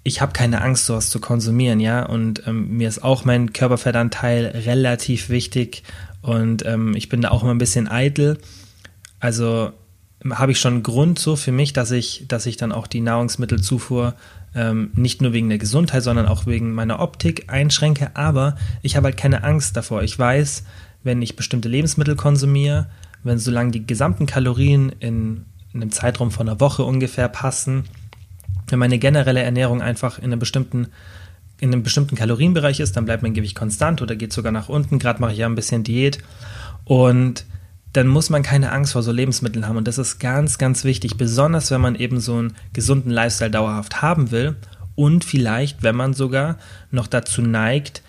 ich 0.04 0.20
habe 0.20 0.32
keine 0.32 0.62
Angst, 0.62 0.86
sowas 0.86 1.10
zu 1.10 1.20
konsumieren, 1.20 1.80
ja. 1.80 2.04
Und 2.04 2.46
ähm, 2.46 2.76
mir 2.76 2.88
ist 2.88 3.02
auch 3.02 3.24
mein 3.24 3.52
Körperfettanteil 3.52 4.46
relativ 4.66 5.30
wichtig 5.30 5.84
und 6.22 6.64
ähm, 6.64 6.94
ich 6.94 7.08
bin 7.08 7.20
da 7.20 7.30
auch 7.30 7.42
immer 7.42 7.52
ein 7.52 7.58
bisschen 7.58 7.88
eitel. 7.88 8.38
Also 9.20 9.72
habe 10.30 10.52
ich 10.52 10.60
schon 10.60 10.74
einen 10.74 10.82
Grund 10.82 11.18
so 11.18 11.36
für 11.36 11.52
mich, 11.52 11.72
dass 11.72 11.90
ich, 11.90 12.24
dass 12.28 12.46
ich 12.46 12.56
dann 12.56 12.72
auch 12.72 12.86
die 12.86 13.00
Nahrungsmittelzufuhr 13.00 14.14
ähm, 14.54 14.90
nicht 14.94 15.20
nur 15.20 15.32
wegen 15.32 15.48
der 15.48 15.58
Gesundheit, 15.58 16.02
sondern 16.02 16.26
auch 16.26 16.46
wegen 16.46 16.72
meiner 16.72 17.00
Optik 17.00 17.50
einschränke. 17.50 18.12
Aber 18.14 18.56
ich 18.82 18.96
habe 18.96 19.06
halt 19.06 19.16
keine 19.16 19.42
Angst 19.42 19.76
davor. 19.76 20.02
Ich 20.02 20.16
weiß, 20.16 20.64
wenn 21.02 21.22
ich 21.22 21.36
bestimmte 21.36 21.68
Lebensmittel 21.68 22.14
konsumiere, 22.14 22.86
wenn 23.24 23.38
solange 23.38 23.72
die 23.72 23.86
gesamten 23.86 24.26
Kalorien 24.26 24.92
in, 25.00 25.44
in 25.72 25.82
einem 25.82 25.90
Zeitraum 25.90 26.30
von 26.30 26.48
einer 26.48 26.60
Woche 26.60 26.84
ungefähr 26.84 27.28
passen, 27.28 27.84
wenn 28.68 28.78
meine 28.78 28.98
generelle 28.98 29.42
Ernährung 29.42 29.82
einfach 29.82 30.18
in 30.18 30.26
einer 30.26 30.36
bestimmten 30.36 30.88
in 31.62 31.72
einem 31.72 31.84
bestimmten 31.84 32.16
Kalorienbereich 32.16 32.80
ist, 32.80 32.96
dann 32.96 33.04
bleibt 33.04 33.22
mein 33.22 33.34
Gewicht 33.34 33.54
konstant 33.54 34.02
oder 34.02 34.16
geht 34.16 34.32
sogar 34.32 34.50
nach 34.50 34.68
unten. 34.68 34.98
Gerade 34.98 35.20
mache 35.20 35.30
ich 35.30 35.38
ja 35.38 35.46
ein 35.46 35.54
bisschen 35.54 35.84
Diät. 35.84 36.18
Und 36.84 37.44
dann 37.92 38.08
muss 38.08 38.30
man 38.30 38.42
keine 38.42 38.72
Angst 38.72 38.94
vor 38.94 39.04
so 39.04 39.12
Lebensmitteln 39.12 39.68
haben. 39.68 39.76
Und 39.76 39.86
das 39.86 39.96
ist 39.96 40.18
ganz, 40.18 40.58
ganz 40.58 40.82
wichtig, 40.82 41.16
besonders 41.16 41.70
wenn 41.70 41.80
man 41.80 41.94
eben 41.94 42.18
so 42.18 42.36
einen 42.36 42.54
gesunden 42.72 43.12
Lifestyle 43.12 43.52
dauerhaft 43.52 44.02
haben 44.02 44.32
will 44.32 44.56
und 44.96 45.24
vielleicht, 45.24 45.84
wenn 45.84 45.94
man 45.94 46.14
sogar 46.14 46.58
noch 46.90 47.06
dazu 47.06 47.42
neigt, 47.42 48.02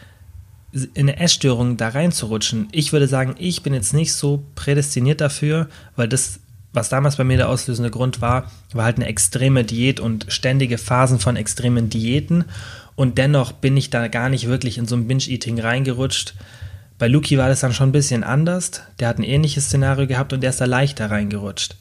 in 0.71 1.07
eine 1.07 1.19
Essstörung 1.19 1.77
da 1.77 1.89
reinzurutschen. 1.89 2.69
Ich 2.71 2.91
würde 2.91 3.07
sagen, 3.07 3.35
ich 3.37 3.61
bin 3.61 3.75
jetzt 3.75 3.93
nicht 3.93 4.13
so 4.13 4.43
prädestiniert 4.55 5.21
dafür, 5.21 5.67
weil 5.95 6.07
das, 6.07 6.39
was 6.71 6.89
damals 6.89 7.17
bei 7.17 7.23
mir 7.23 7.37
der 7.37 7.49
auslösende 7.49 7.91
Grund 7.91 8.19
war, 8.19 8.51
war 8.71 8.85
halt 8.85 8.95
eine 8.95 9.05
extreme 9.05 9.63
Diät 9.63 9.99
und 9.99 10.25
ständige 10.29 10.79
Phasen 10.79 11.19
von 11.19 11.35
extremen 11.35 11.91
Diäten. 11.91 12.45
Und 12.95 13.17
dennoch 13.17 13.51
bin 13.51 13.75
ich 13.75 13.89
da 13.89 14.07
gar 14.07 14.29
nicht 14.29 14.47
wirklich 14.47 14.77
in 14.77 14.85
so 14.85 14.95
ein 14.95 15.07
Binge-Eating 15.07 15.59
reingerutscht. 15.59 16.35
Bei 16.99 17.07
Luki 17.07 17.37
war 17.37 17.49
das 17.49 17.61
dann 17.61 17.73
schon 17.73 17.89
ein 17.89 17.93
bisschen 17.93 18.23
anders. 18.23 18.81
Der 18.99 19.07
hat 19.07 19.17
ein 19.17 19.23
ähnliches 19.23 19.65
Szenario 19.65 20.07
gehabt 20.07 20.31
und 20.33 20.41
der 20.41 20.51
ist 20.51 20.61
da 20.61 20.65
leichter 20.65 21.09
reingerutscht. 21.09 21.75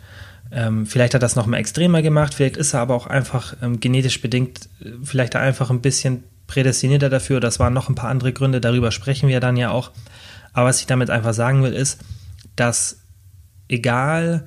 Ähm, 0.50 0.86
vielleicht 0.86 1.14
hat 1.14 1.22
er 1.22 1.26
das 1.26 1.36
noch 1.36 1.46
mal 1.46 1.56
extremer 1.56 2.02
gemacht, 2.02 2.34
vielleicht 2.34 2.58
ist 2.58 2.74
er 2.74 2.80
aber 2.80 2.94
auch 2.94 3.06
einfach 3.06 3.56
ähm, 3.62 3.80
genetisch 3.80 4.20
bedingt, 4.20 4.68
äh, 4.84 4.90
vielleicht 5.02 5.34
einfach 5.34 5.70
ein 5.70 5.80
bisschen 5.80 6.24
prädestinierter 6.46 7.08
dafür. 7.08 7.40
Das 7.40 7.58
waren 7.58 7.72
noch 7.72 7.88
ein 7.88 7.94
paar 7.94 8.10
andere 8.10 8.34
Gründe, 8.34 8.60
darüber 8.60 8.92
sprechen 8.92 9.30
wir 9.30 9.40
dann 9.40 9.56
ja 9.56 9.70
auch. 9.70 9.92
Aber 10.52 10.68
was 10.68 10.80
ich 10.80 10.86
damit 10.86 11.08
einfach 11.08 11.32
sagen 11.32 11.62
will, 11.62 11.72
ist, 11.72 12.00
dass 12.54 12.98
egal 13.68 14.44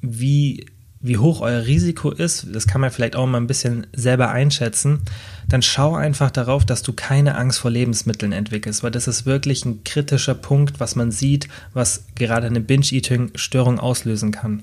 wie 0.00 0.66
wie 1.00 1.18
hoch 1.18 1.40
euer 1.40 1.64
Risiko 1.64 2.10
ist, 2.10 2.46
das 2.52 2.66
kann 2.66 2.80
man 2.80 2.90
vielleicht 2.90 3.14
auch 3.14 3.26
mal 3.26 3.38
ein 3.38 3.46
bisschen 3.46 3.86
selber 3.92 4.30
einschätzen, 4.30 5.00
dann 5.48 5.62
schau 5.62 5.94
einfach 5.94 6.30
darauf, 6.30 6.64
dass 6.64 6.82
du 6.82 6.92
keine 6.92 7.36
Angst 7.36 7.60
vor 7.60 7.70
Lebensmitteln 7.70 8.32
entwickelst, 8.32 8.82
weil 8.82 8.90
das 8.90 9.06
ist 9.06 9.24
wirklich 9.24 9.64
ein 9.64 9.84
kritischer 9.84 10.34
Punkt, 10.34 10.80
was 10.80 10.96
man 10.96 11.10
sieht, 11.10 11.48
was 11.72 12.04
gerade 12.16 12.48
eine 12.48 12.60
Binge-Eating-Störung 12.60 13.78
auslösen 13.78 14.32
kann. 14.32 14.62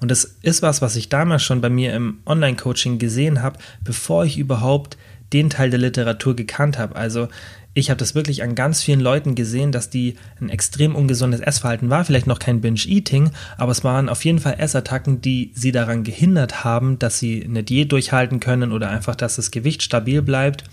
Und 0.00 0.10
das 0.10 0.36
ist 0.42 0.62
was, 0.62 0.82
was 0.82 0.96
ich 0.96 1.08
damals 1.08 1.42
schon 1.42 1.60
bei 1.60 1.70
mir 1.70 1.94
im 1.94 2.18
Online-Coaching 2.26 2.98
gesehen 2.98 3.42
habe, 3.42 3.58
bevor 3.82 4.24
ich 4.24 4.38
überhaupt 4.38 4.98
den 5.32 5.48
Teil 5.48 5.70
der 5.70 5.78
Literatur 5.78 6.36
gekannt 6.36 6.78
habe. 6.78 6.96
Also 6.96 7.28
ich 7.74 7.88
habe 7.88 7.98
das 7.98 8.14
wirklich 8.14 8.42
an 8.42 8.54
ganz 8.54 8.82
vielen 8.82 9.00
Leuten 9.00 9.34
gesehen, 9.34 9.72
dass 9.72 9.88
die 9.88 10.16
ein 10.40 10.50
extrem 10.50 10.94
ungesundes 10.94 11.40
Essverhalten 11.40 11.88
war, 11.88 12.04
vielleicht 12.04 12.26
noch 12.26 12.38
kein 12.38 12.60
Binge-Eating, 12.60 13.30
aber 13.56 13.72
es 13.72 13.82
waren 13.82 14.08
auf 14.08 14.24
jeden 14.24 14.40
Fall 14.40 14.56
Essattacken, 14.58 15.22
die 15.22 15.52
sie 15.54 15.72
daran 15.72 16.04
gehindert 16.04 16.64
haben, 16.64 16.98
dass 16.98 17.18
sie 17.18 17.44
eine 17.44 17.62
Diät 17.62 17.90
durchhalten 17.92 18.40
können 18.40 18.72
oder 18.72 18.90
einfach, 18.90 19.14
dass 19.14 19.36
das 19.36 19.50
Gewicht 19.50 19.82
stabil 19.82 20.20
bleibt. 20.20 20.64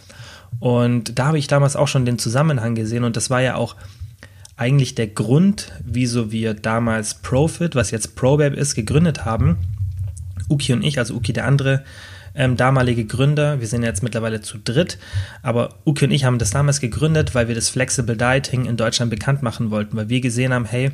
Und 0.60 1.18
da 1.18 1.28
habe 1.28 1.40
ich 1.40 1.48
damals 1.48 1.76
auch 1.76 1.88
schon 1.88 2.06
den 2.06 2.20
Zusammenhang 2.20 2.76
gesehen 2.76 3.06
und 3.06 3.16
das 3.16 3.30
war 3.30 3.42
ja 3.42 3.56
auch 3.56 3.76
eigentlich 4.58 4.94
der 4.94 5.08
Grund, 5.08 5.72
wieso 5.86 6.34
wir 6.34 6.54
damals 6.54 7.14
Profit, 7.14 7.76
was 7.76 7.92
jetzt 7.92 8.18
ProBab 8.18 8.54
ist, 8.54 8.76
gegründet 8.76 9.24
haben. 9.24 9.58
Uki 10.50 10.74
und 10.74 10.84
ich, 10.84 11.00
also 11.00 11.16
Uki 11.16 11.32
der 11.32 11.46
andere 11.46 11.86
ähm, 12.40 12.56
damalige 12.56 13.06
Gründer, 13.06 13.60
wir 13.60 13.68
sind 13.68 13.84
jetzt 13.84 14.02
mittlerweile 14.02 14.40
zu 14.42 14.58
dritt, 14.58 14.98
aber 15.44 15.76
Uki 15.86 16.06
und 16.06 16.12
ich 16.12 16.24
haben 16.24 16.40
das 16.40 16.52
damals 16.52 16.80
gegründet, 16.80 17.36
weil 17.36 17.50
wir 17.50 17.56
das 17.56 17.70
Flexible 17.70 18.16
Dieting 18.16 18.66
in 18.66 18.78
Deutschland 18.78 19.12
bekannt 19.12 19.44
machen 19.44 19.70
wollten, 19.72 19.98
weil 19.98 20.08
wir 20.08 20.22
gesehen 20.22 20.54
haben, 20.54 20.66
hey, 20.66 20.92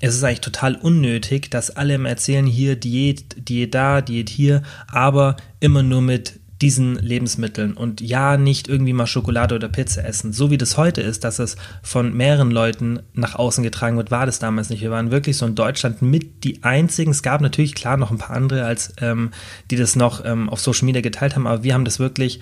es 0.00 0.16
ist 0.16 0.24
eigentlich 0.24 0.40
total 0.40 0.74
unnötig, 0.74 1.48
dass 1.50 1.70
alle 1.70 1.94
im 1.94 2.04
erzählen 2.04 2.44
hier 2.44 2.74
Diät, 2.74 3.48
Diät 3.48 3.72
da, 3.72 4.00
Diät 4.00 4.28
hier, 4.28 4.64
aber 4.88 5.36
immer 5.60 5.84
nur 5.84 6.02
mit 6.02 6.40
diesen 6.64 6.94
Lebensmitteln 6.94 7.74
und 7.74 8.00
ja, 8.00 8.38
nicht 8.38 8.68
irgendwie 8.68 8.94
mal 8.94 9.06
Schokolade 9.06 9.54
oder 9.54 9.68
Pizza 9.68 10.02
essen. 10.02 10.32
So 10.32 10.50
wie 10.50 10.56
das 10.56 10.78
heute 10.78 11.02
ist, 11.02 11.22
dass 11.22 11.38
es 11.38 11.56
von 11.82 12.16
mehreren 12.16 12.50
Leuten 12.50 13.00
nach 13.12 13.34
außen 13.34 13.62
getragen 13.62 13.98
wird, 13.98 14.10
war 14.10 14.24
das 14.24 14.38
damals 14.38 14.70
nicht. 14.70 14.80
Wir 14.80 14.90
waren 14.90 15.10
wirklich 15.10 15.36
so 15.36 15.44
in 15.44 15.56
Deutschland 15.56 16.00
mit 16.00 16.42
die 16.42 16.64
einzigen. 16.64 17.10
Es 17.10 17.22
gab 17.22 17.42
natürlich 17.42 17.74
klar 17.74 17.98
noch 17.98 18.10
ein 18.10 18.16
paar 18.16 18.34
andere, 18.34 18.64
als 18.64 18.94
ähm, 19.02 19.32
die 19.70 19.76
das 19.76 19.94
noch 19.94 20.24
ähm, 20.24 20.48
auf 20.48 20.58
Social 20.58 20.86
Media 20.86 21.02
geteilt 21.02 21.36
haben, 21.36 21.46
aber 21.46 21.64
wir 21.64 21.74
haben 21.74 21.84
das 21.84 21.98
wirklich 21.98 22.40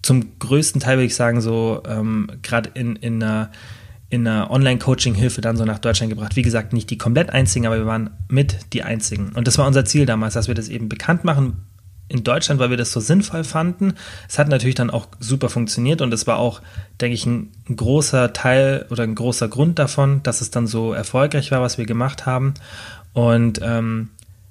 zum 0.00 0.38
größten 0.38 0.80
Teil, 0.80 0.96
würde 0.96 1.04
ich 1.04 1.14
sagen, 1.14 1.42
so 1.42 1.82
ähm, 1.86 2.30
gerade 2.40 2.70
in, 2.72 2.96
in 2.96 3.22
einer 3.22 3.50
in 4.08 4.26
einer 4.26 4.50
Online-Coaching-Hilfe 4.50 5.42
dann 5.42 5.58
so 5.58 5.66
nach 5.66 5.78
Deutschland 5.78 6.08
gebracht. 6.08 6.34
Wie 6.36 6.40
gesagt, 6.40 6.72
nicht 6.72 6.88
die 6.88 6.96
komplett 6.96 7.28
einzigen, 7.28 7.66
aber 7.66 7.76
wir 7.76 7.84
waren 7.84 8.08
mit 8.30 8.72
die 8.72 8.82
einzigen. 8.82 9.32
Und 9.34 9.46
das 9.46 9.58
war 9.58 9.66
unser 9.66 9.84
Ziel 9.84 10.06
damals, 10.06 10.32
dass 10.32 10.48
wir 10.48 10.54
das 10.54 10.70
eben 10.70 10.88
bekannt 10.88 11.24
machen 11.24 11.67
in 12.08 12.24
Deutschland, 12.24 12.58
weil 12.58 12.70
wir 12.70 12.76
das 12.76 12.92
so 12.92 13.00
sinnvoll 13.00 13.44
fanden. 13.44 13.94
Es 14.28 14.38
hat 14.38 14.48
natürlich 14.48 14.74
dann 14.74 14.90
auch 14.90 15.08
super 15.20 15.50
funktioniert 15.50 16.00
und 16.00 16.12
es 16.12 16.26
war 16.26 16.38
auch, 16.38 16.62
denke 17.00 17.14
ich, 17.14 17.26
ein, 17.26 17.50
großer 17.74 18.32
Teil 18.32 18.86
oder 18.90 19.02
ein 19.02 19.14
großer 19.14 19.48
Grund 19.48 19.78
davon, 19.78 20.22
dass 20.22 20.40
es 20.40 20.50
dann 20.50 20.66
so 20.66 20.94
erfolgreich 20.94 21.50
war, 21.50 21.60
was 21.60 21.76
wir 21.76 21.84
gemacht 21.84 22.24
haben. 22.24 22.54
Und 23.12 23.60
ähm, 23.62 24.08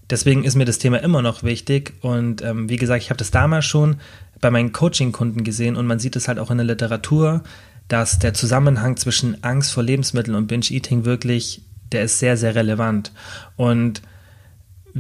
deswegen 0.10 0.44
ist 0.44 0.56
mir 0.56 0.66
das 0.66 0.78
Thema 0.78 1.02
immer 1.02 1.24
noch 1.24 1.42
wichtig. 1.42 1.94
Und 2.02 2.44
ähm, 2.44 2.70
wie 2.70 2.78
gesagt, 2.78 3.02
ich 3.02 3.10
habe 3.10 3.18
das 3.18 3.32
damals 3.32 3.66
schon 3.66 3.98
bei 4.40 4.52
meinen 4.52 4.72
Coaching-Kunden 4.72 5.44
gesehen 5.44 5.76
und 5.76 5.88
man 5.88 5.98
sieht 5.98 6.16
es 6.16 6.28
halt 6.28 6.38
auch 6.38 6.52
in 6.52 6.58
der 6.58 6.68
Literatur, 6.68 7.44
dass 7.88 8.20
der 8.20 8.34
Zusammenhang 8.34 8.98
zwischen 8.98 9.44
Angst 9.44 9.72
vor 9.72 9.82
Lebensmitteln 9.82 10.36
und 10.36 10.48
Binge-Eating 10.48 11.06
wirklich, 11.06 11.64
der 11.92 12.04
ist 12.04 12.20
sehr, 12.20 12.38
sehr 12.38 12.54
relevant. 12.54 13.12
Und 13.56 14.04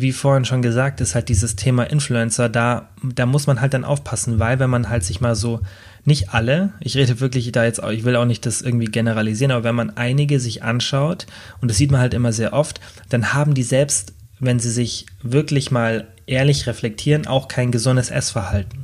wie 0.01 0.11
vorhin 0.11 0.45
schon 0.45 0.61
gesagt, 0.61 1.01
ist 1.01 1.15
halt 1.15 1.29
dieses 1.29 1.55
Thema 1.55 1.83
Influencer, 1.83 2.49
da, 2.49 2.89
da 3.03 3.25
muss 3.25 3.47
man 3.47 3.61
halt 3.61 3.73
dann 3.73 3.85
aufpassen, 3.85 4.39
weil 4.39 4.59
wenn 4.59 4.69
man 4.69 4.89
halt 4.89 5.03
sich 5.03 5.21
mal 5.21 5.35
so, 5.35 5.61
nicht 6.07 6.33
alle, 6.33 6.71
ich 6.79 6.95
rede 6.95 7.19
wirklich 7.19 7.51
da 7.51 7.65
jetzt, 7.65 7.83
auch, 7.83 7.89
ich 7.89 8.05
will 8.05 8.15
auch 8.15 8.25
nicht 8.25 8.45
das 8.45 8.61
irgendwie 8.61 8.85
generalisieren, 8.85 9.51
aber 9.51 9.65
wenn 9.65 9.75
man 9.75 9.97
einige 9.97 10.39
sich 10.39 10.63
anschaut, 10.63 11.27
und 11.59 11.69
das 11.69 11.77
sieht 11.77 11.91
man 11.91 11.99
halt 11.99 12.13
immer 12.13 12.31
sehr 12.31 12.53
oft, 12.53 12.79
dann 13.09 13.33
haben 13.33 13.53
die 13.53 13.63
selbst, 13.63 14.13
wenn 14.39 14.59
sie 14.59 14.71
sich 14.71 15.05
wirklich 15.21 15.69
mal 15.69 16.07
ehrlich 16.25 16.65
reflektieren, 16.65 17.27
auch 17.27 17.49
kein 17.49 17.71
gesundes 17.71 18.09
Essverhalten. 18.09 18.83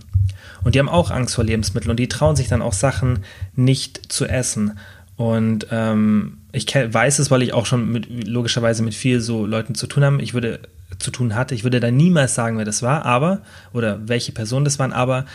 Und 0.66 0.76
die 0.76 0.80
haben 0.80 0.90
auch 0.90 1.12
Angst 1.12 1.36
vor 1.36 1.46
Lebensmitteln 1.46 1.92
und 1.92 2.00
die 2.00 2.10
trauen 2.10 2.36
sich 2.36 2.50
dann 2.50 2.62
auch 2.62 2.74
Sachen 2.74 3.20
nicht 3.56 4.12
zu 4.12 4.26
essen. 4.26 4.78
Und 5.16 5.68
ähm, 5.72 6.40
ich 6.52 6.66
weiß 6.74 7.20
es, 7.20 7.32
weil 7.32 7.42
ich 7.42 7.54
auch 7.54 7.66
schon 7.66 7.90
mit, 7.90 8.28
logischerweise 8.28 8.84
mit 8.84 8.96
viel 8.96 9.22
so 9.22 9.46
Leuten 9.46 9.76
zu 9.76 9.88
tun 9.88 10.04
habe. 10.04 10.22
Ich 10.22 10.34
würde 10.34 10.60
zu 11.00 11.12
tun 11.12 11.36
hatte. 11.36 11.56
Ich 11.56 11.64
würde 11.64 11.80
da 11.80 11.92
niemals 11.92 12.36
sagen, 12.36 12.58
wer 12.58 12.66
das 12.66 12.82
war, 12.82 13.06
aber, 13.06 13.42
oder 13.74 14.08
welche 14.08 14.32
Person 14.32 14.64
das 14.64 14.80
waren, 14.80 14.94
aber 14.94 15.26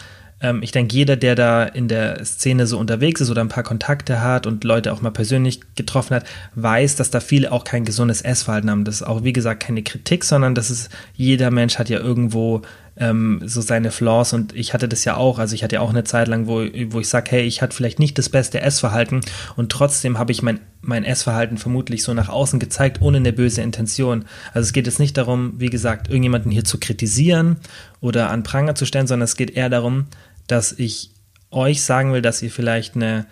ähm, 0.40 0.62
ich 0.62 0.72
denke, 0.72 0.94
jeder, 0.94 1.16
der 1.16 1.34
da 1.34 1.64
in 1.64 1.88
der 1.88 2.24
Szene 2.24 2.66
so 2.66 2.78
unterwegs 2.78 3.20
ist 3.20 3.30
oder 3.30 3.40
ein 3.40 3.48
paar 3.48 3.64
Kontakte 3.64 4.22
hat 4.22 4.46
und 4.46 4.64
Leute 4.64 4.92
auch 4.92 5.00
mal 5.00 5.10
persönlich 5.10 5.60
getroffen 5.74 6.14
hat, 6.16 6.24
weiß, 6.54 6.96
dass 6.96 7.10
da 7.10 7.20
viele 7.20 7.52
auch 7.52 7.64
kein 7.64 7.84
gesundes 7.84 8.22
Essverhalten 8.22 8.70
haben. 8.70 8.84
Das 8.84 8.96
ist 8.96 9.02
auch, 9.02 9.24
wie 9.24 9.32
gesagt, 9.32 9.62
keine 9.62 9.82
Kritik, 9.82 10.24
sondern 10.24 10.54
das 10.54 10.70
ist, 10.70 10.90
jeder 11.14 11.50
Mensch 11.50 11.78
hat 11.78 11.88
ja 11.88 11.98
irgendwo 11.98 12.62
ähm, 12.98 13.40
so 13.44 13.60
seine 13.60 13.90
Flaws 13.90 14.32
und 14.32 14.54
ich 14.54 14.74
hatte 14.74 14.88
das 14.88 15.04
ja 15.04 15.16
auch, 15.16 15.38
also 15.38 15.54
ich 15.54 15.62
hatte 15.62 15.76
ja 15.76 15.80
auch 15.80 15.90
eine 15.90 16.04
Zeit 16.04 16.28
lang, 16.28 16.46
wo, 16.46 16.64
wo 16.90 17.00
ich 17.00 17.08
sage, 17.08 17.30
hey, 17.30 17.42
ich 17.42 17.62
hatte 17.62 17.74
vielleicht 17.74 17.98
nicht 17.98 18.18
das 18.18 18.28
beste 18.28 18.60
Essverhalten 18.60 19.20
und 19.56 19.70
trotzdem 19.70 20.18
habe 20.18 20.32
ich 20.32 20.42
mein, 20.42 20.60
mein 20.80 21.04
Essverhalten 21.04 21.58
vermutlich 21.58 22.02
so 22.02 22.12
nach 22.12 22.28
außen 22.28 22.58
gezeigt, 22.58 23.00
ohne 23.00 23.18
eine 23.18 23.32
böse 23.32 23.62
Intention. 23.62 24.24
Also 24.52 24.66
es 24.66 24.72
geht 24.72 24.86
jetzt 24.86 24.98
nicht 24.98 25.16
darum, 25.16 25.54
wie 25.58 25.70
gesagt, 25.70 26.08
irgendjemanden 26.08 26.50
hier 26.50 26.64
zu 26.64 26.78
kritisieren 26.78 27.58
oder 28.00 28.30
an 28.30 28.42
Pranger 28.42 28.74
zu 28.74 28.84
stellen, 28.84 29.06
sondern 29.06 29.24
es 29.24 29.36
geht 29.36 29.50
eher 29.50 29.70
darum, 29.70 30.06
dass 30.48 30.72
ich 30.72 31.10
euch 31.50 31.82
sagen 31.82 32.12
will, 32.12 32.22
dass 32.22 32.42
ihr 32.42 32.50
vielleicht 32.50 32.96
eine, 32.96 33.26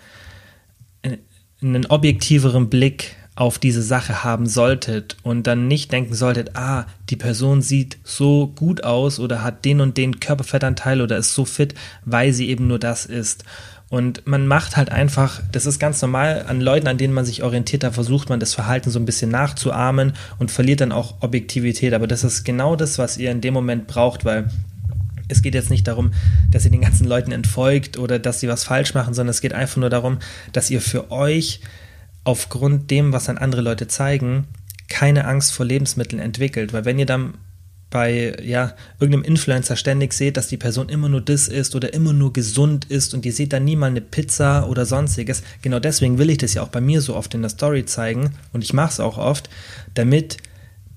einen 1.61 1.85
objektiveren 1.87 2.69
Blick 2.69 3.16
auf 3.37 3.59
diese 3.59 3.83
Sache 3.83 4.23
haben 4.23 4.47
solltet 4.47 5.15
und 5.21 5.45
dann 5.45 5.67
nicht 5.67 5.91
denken 5.91 6.15
solltet, 6.15 6.57
ah, 6.57 6.85
die 7.11 7.15
Person 7.15 7.61
sieht 7.61 7.99
so 8.03 8.47
gut 8.47 8.83
aus 8.83 9.19
oder 9.19 9.43
hat 9.43 9.63
den 9.63 9.79
und 9.79 9.95
den 9.95 10.19
Körperfettanteil 10.19 11.01
oder 11.01 11.17
ist 11.17 11.35
so 11.35 11.45
fit, 11.45 11.75
weil 12.03 12.33
sie 12.33 12.49
eben 12.49 12.65
nur 12.65 12.79
das 12.79 13.05
ist. 13.05 13.43
Und 13.89 14.25
man 14.25 14.47
macht 14.47 14.75
halt 14.75 14.91
einfach, 14.91 15.39
das 15.51 15.67
ist 15.67 15.77
ganz 15.77 16.01
normal, 16.01 16.45
an 16.47 16.61
Leuten, 16.61 16.87
an 16.87 16.97
denen 16.97 17.13
man 17.13 17.25
sich 17.25 17.43
orientiert, 17.43 17.83
da 17.83 17.91
versucht 17.91 18.27
man 18.29 18.39
das 18.39 18.55
Verhalten 18.55 18.89
so 18.89 18.97
ein 18.97 19.05
bisschen 19.05 19.29
nachzuahmen 19.29 20.13
und 20.39 20.49
verliert 20.49 20.81
dann 20.81 20.91
auch 20.91 21.21
Objektivität. 21.21 21.93
Aber 21.93 22.07
das 22.07 22.23
ist 22.23 22.43
genau 22.43 22.75
das, 22.75 22.97
was 22.97 23.19
ihr 23.19 23.29
in 23.29 23.41
dem 23.41 23.53
Moment 23.53 23.85
braucht, 23.85 24.25
weil 24.25 24.49
es 25.27 25.43
geht 25.43 25.53
jetzt 25.53 25.69
nicht 25.69 25.87
darum, 25.87 26.11
dass 26.49 26.65
ihr 26.65 26.71
den 26.71 26.81
ganzen 26.81 27.05
Leuten 27.05 27.31
entfolgt 27.31 27.99
oder 27.99 28.17
dass 28.17 28.39
sie 28.39 28.47
was 28.47 28.63
falsch 28.63 28.95
machen, 28.95 29.13
sondern 29.13 29.29
es 29.29 29.41
geht 29.41 29.53
einfach 29.53 29.77
nur 29.77 29.91
darum, 29.91 30.17
dass 30.53 30.71
ihr 30.71 30.81
für 30.81 31.11
euch 31.11 31.61
aufgrund 32.27 32.91
dem, 32.91 33.13
was 33.13 33.25
dann 33.25 33.37
andere 33.37 33.61
Leute 33.61 33.87
zeigen, 33.87 34.47
keine 34.89 35.23
Angst 35.25 35.53
vor 35.53 35.65
Lebensmitteln 35.65 36.21
entwickelt. 36.21 36.73
Weil 36.73 36.83
wenn 36.83 36.99
ihr 36.99 37.05
dann 37.05 37.35
bei 37.89 38.35
ja, 38.43 38.73
irgendeinem 38.99 39.23
Influencer 39.23 39.77
ständig 39.77 40.11
seht, 40.11 40.35
dass 40.35 40.49
die 40.49 40.57
Person 40.57 40.89
immer 40.89 41.07
nur 41.07 41.21
das 41.21 41.47
ist 41.47 41.73
oder 41.73 41.93
immer 41.93 42.11
nur 42.11 42.33
gesund 42.33 42.83
ist 42.83 43.13
und 43.13 43.25
ihr 43.25 43.31
seht 43.31 43.53
dann 43.53 43.63
nie 43.63 43.77
mal 43.77 43.89
eine 43.89 44.01
Pizza 44.01 44.67
oder 44.67 44.85
sonstiges. 44.85 45.41
Genau 45.61 45.79
deswegen 45.79 46.17
will 46.17 46.29
ich 46.29 46.37
das 46.37 46.53
ja 46.53 46.63
auch 46.63 46.67
bei 46.67 46.81
mir 46.81 46.99
so 46.99 47.15
oft 47.15 47.33
in 47.33 47.43
der 47.43 47.49
Story 47.49 47.85
zeigen 47.85 48.31
und 48.51 48.61
ich 48.61 48.73
mache 48.73 48.91
es 48.91 48.99
auch 48.99 49.17
oft, 49.17 49.49
damit 49.93 50.35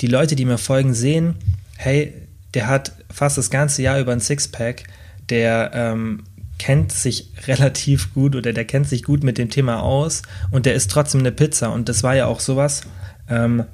die 0.00 0.08
Leute, 0.08 0.34
die 0.34 0.46
mir 0.46 0.58
folgen, 0.58 0.94
sehen, 0.94 1.36
hey, 1.76 2.12
der 2.54 2.66
hat 2.66 2.90
fast 3.08 3.38
das 3.38 3.50
ganze 3.50 3.82
Jahr 3.82 4.00
über 4.00 4.10
ein 4.10 4.20
Sixpack, 4.20 4.82
der 5.28 5.70
ähm, 5.74 6.24
kennt 6.60 6.92
sich 6.92 7.32
relativ 7.46 8.12
gut 8.12 8.36
oder 8.36 8.52
der 8.52 8.66
kennt 8.66 8.86
sich 8.86 9.02
gut 9.02 9.24
mit 9.24 9.38
dem 9.38 9.48
Thema 9.48 9.80
aus 9.82 10.20
und 10.50 10.66
der 10.66 10.74
isst 10.74 10.90
trotzdem 10.90 11.20
eine 11.20 11.32
Pizza. 11.32 11.72
Und 11.72 11.88
das 11.88 12.02
war 12.02 12.14
ja 12.14 12.26
auch 12.26 12.38
sowas, 12.38 12.82
ähm, 13.30 13.64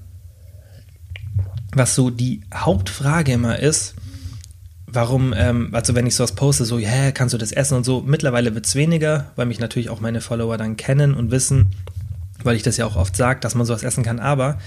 was 1.75 1.97
so 1.97 2.11
die 2.11 2.43
Hauptfrage 2.55 3.33
immer 3.33 3.59
ist, 3.59 3.97
warum, 4.87 5.35
ähm, 5.37 5.71
also 5.73 5.97
wenn 5.97 6.07
ich 6.07 6.15
sowas 6.15 6.37
poste, 6.37 6.65
so, 6.65 6.79
yeah, 6.79 7.11
kannst 7.11 7.35
du 7.35 7.39
das 7.39 7.51
essen 7.51 7.77
und 7.77 7.83
so, 7.83 8.03
mittlerweile 8.07 8.55
wird 8.55 8.67
es 8.67 8.77
weniger, 8.77 9.33
weil 9.35 9.47
mich 9.47 9.59
natürlich 9.59 9.91
auch 9.91 10.01
meine 10.01 10.21
Follower 10.21 10.57
dann 10.57 10.77
kennen 10.77 11.13
und 11.13 11.33
wissen, 11.33 11.73
weil 12.45 12.55
ich 12.55 12.63
das 12.63 12.77
ja 12.77 12.87
auch 12.87 12.95
oft 12.95 13.17
sage, 13.17 13.41
dass 13.41 13.57
man 13.57 13.67
sowas 13.67 13.83
essen 13.83 14.05
kann, 14.05 14.21
aber 14.21 14.59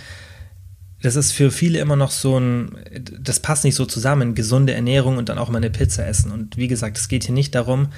das 1.02 1.16
ist 1.16 1.32
für 1.32 1.52
viele 1.52 1.80
immer 1.80 1.96
noch 1.96 2.12
so 2.12 2.40
ein, 2.40 2.72
das 3.20 3.40
passt 3.40 3.64
nicht 3.64 3.76
so 3.76 3.86
zusammen, 3.86 4.36
gesunde 4.36 4.74
Ernährung 4.74 5.18
und 5.18 5.30
dann 5.30 5.38
auch 5.38 5.50
mal 5.50 5.58
eine 5.58 5.70
Pizza 5.70 6.06
essen. 6.06 6.32
Und 6.32 6.58
wie 6.58 6.68
gesagt, 6.68 6.98
es 6.98 7.08
geht 7.08 7.24
hier 7.24 7.36
nicht 7.36 7.56
darum, 7.56 7.90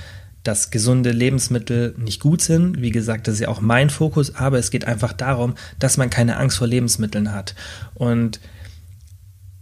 dass 0.43 0.71
gesunde 0.71 1.11
Lebensmittel 1.11 1.95
nicht 1.97 2.19
gut 2.19 2.41
sind. 2.41 2.81
Wie 2.81 2.91
gesagt, 2.91 3.27
das 3.27 3.35
ist 3.35 3.41
ja 3.41 3.47
auch 3.47 3.61
mein 3.61 3.89
Fokus, 3.89 4.35
aber 4.35 4.57
es 4.57 4.71
geht 4.71 4.85
einfach 4.85 5.13
darum, 5.13 5.55
dass 5.79 5.97
man 5.97 6.09
keine 6.09 6.37
Angst 6.37 6.57
vor 6.57 6.67
Lebensmitteln 6.67 7.31
hat. 7.33 7.55
Und 7.93 8.39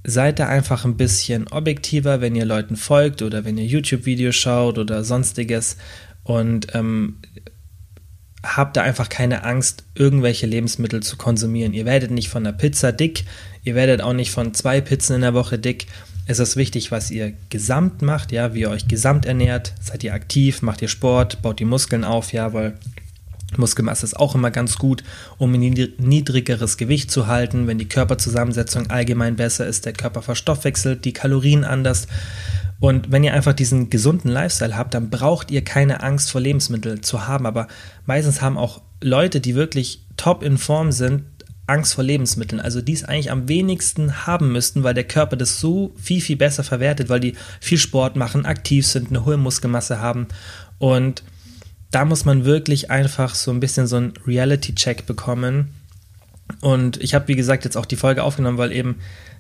seid 0.06 0.40
da 0.40 0.48
einfach 0.48 0.86
ein 0.86 0.98
bisschen 0.98 1.48
objektiver, 1.48 2.22
wenn 2.22 2.36
ihr 2.36 2.46
Leuten 2.46 2.78
folgt 2.78 3.22
oder 3.22 3.44
wenn 3.44 3.58
ihr 3.58 3.66
YouTube-Videos 3.66 4.36
schaut 4.36 4.78
oder 4.78 5.04
sonstiges. 5.04 5.78
Und 6.24 6.68
ähm, 6.76 7.18
habt 8.44 8.78
da 8.78 8.82
einfach 8.82 9.10
keine 9.10 9.44
Angst, 9.44 9.84
irgendwelche 9.96 10.46
Lebensmittel 10.46 11.02
zu 11.02 11.18
konsumieren. 11.18 11.74
Ihr 11.74 11.86
werdet 11.86 12.12
nicht 12.12 12.30
von 12.30 12.46
einer 12.46 12.56
Pizza 12.56 12.92
dick, 12.92 13.26
ihr 13.64 13.76
werdet 13.76 14.02
auch 14.02 14.14
nicht 14.14 14.32
von 14.32 14.54
zwei 14.54 14.82
Pizzen 14.82 15.16
in 15.16 15.22
der 15.22 15.34
Woche 15.34 15.60
dick. 15.60 15.88
Es 16.26 16.40
ist 16.40 16.56
wichtig, 16.56 16.92
was 16.92 17.10
ihr 17.10 17.34
gesamt 17.50 18.02
macht, 18.02 18.32
ja, 18.32 18.54
wie 18.54 18.62
ihr 18.62 18.70
euch 18.70 18.88
gesamt 18.88 19.26
ernährt. 19.26 19.74
Seid 19.82 20.04
ihr 20.04 20.14
aktiv, 20.14 20.62
macht 20.62 20.82
ihr 20.82 20.88
Sport, 20.88 21.42
baut 21.42 21.60
die 21.60 21.66
Muskeln 21.66 22.04
auf, 22.04 22.34
ja, 22.34 22.54
weil 22.54 22.76
Muskelmasse 23.58 24.06
ist 24.06 24.16
auch 24.16 24.36
immer 24.36 24.52
ganz 24.52 24.78
gut, 24.78 25.04
um 25.38 25.54
ein 25.54 25.60
niedrigeres 25.98 26.78
Gewicht 26.78 27.10
zu 27.10 27.28
halten. 27.28 27.68
Wenn 27.68 27.80
die 27.80 27.90
Körperzusammensetzung 27.90 28.90
allgemein 28.90 29.36
besser 29.36 29.66
ist, 29.66 29.86
der 29.86 29.94
Körper 29.94 30.22
verstoffwechselt 30.22 31.04
die 31.04 31.14
Kalorien 31.14 31.64
anders 31.64 32.08
Und 32.80 33.12
wenn 33.12 33.24
ihr 33.24 33.34
einfach 33.34 33.54
diesen 33.54 33.90
gesunden 33.90 34.32
Lifestyle 34.32 34.78
habt, 34.78 34.94
dann 34.94 35.10
braucht 35.10 35.52
ihr 35.52 35.64
keine 35.64 36.02
Angst 36.02 36.32
vor 36.32 36.40
Lebensmitteln 36.40 37.04
zu 37.04 37.28
haben. 37.28 37.46
Aber 37.46 37.68
meistens 38.06 38.42
haben 38.42 38.58
auch 38.58 38.82
Leute, 39.02 39.42
die 39.42 39.56
wirklich 39.56 40.06
top 40.16 40.44
in 40.44 40.58
Form 40.58 40.92
sind, 40.92 41.24
Angst 41.68 41.94
vor 41.94 42.04
Lebensmitteln. 42.04 42.62
Also 42.62 42.82
die 42.82 42.94
es 42.94 43.04
eigentlich 43.04 43.32
am 43.32 43.48
wenigsten 43.48 44.26
haben 44.26 44.52
müssten, 44.52 44.84
weil 44.84 44.94
der 44.94 45.04
Körper 45.04 45.36
das 45.36 45.60
so 45.60 45.94
viel, 45.98 46.22
viel 46.22 46.38
besser 46.38 46.64
verwertet, 46.64 47.10
weil 47.10 47.20
die 47.20 47.36
viel 47.60 47.78
Sport 47.78 48.16
machen, 48.16 48.46
aktiv 48.46 48.88
sind, 48.88 49.10
eine 49.10 49.26
hohe 49.26 49.38
Muskelmasse 49.38 50.00
haben. 50.00 50.28
Und 50.78 51.24
da 51.92 52.06
muss 52.06 52.26
man 52.26 52.46
wirklich 52.46 52.92
einfach 52.92 53.36
so 53.36 53.52
ein 53.52 53.60
bisschen 53.60 53.88
so 53.88 53.98
einen 53.98 54.14
Reality-Check 54.26 55.06
bekommen. 55.06 55.74
Und 56.62 57.02
ich 57.02 57.14
habe, 57.14 57.28
wie 57.28 57.36
gesagt, 57.36 57.66
jetzt 57.66 57.78
auch 57.78 57.86
die 57.86 57.96
Folge 57.96 58.24
aufgenommen, 58.24 58.58
weil 58.58 58.72
eben 58.72 58.98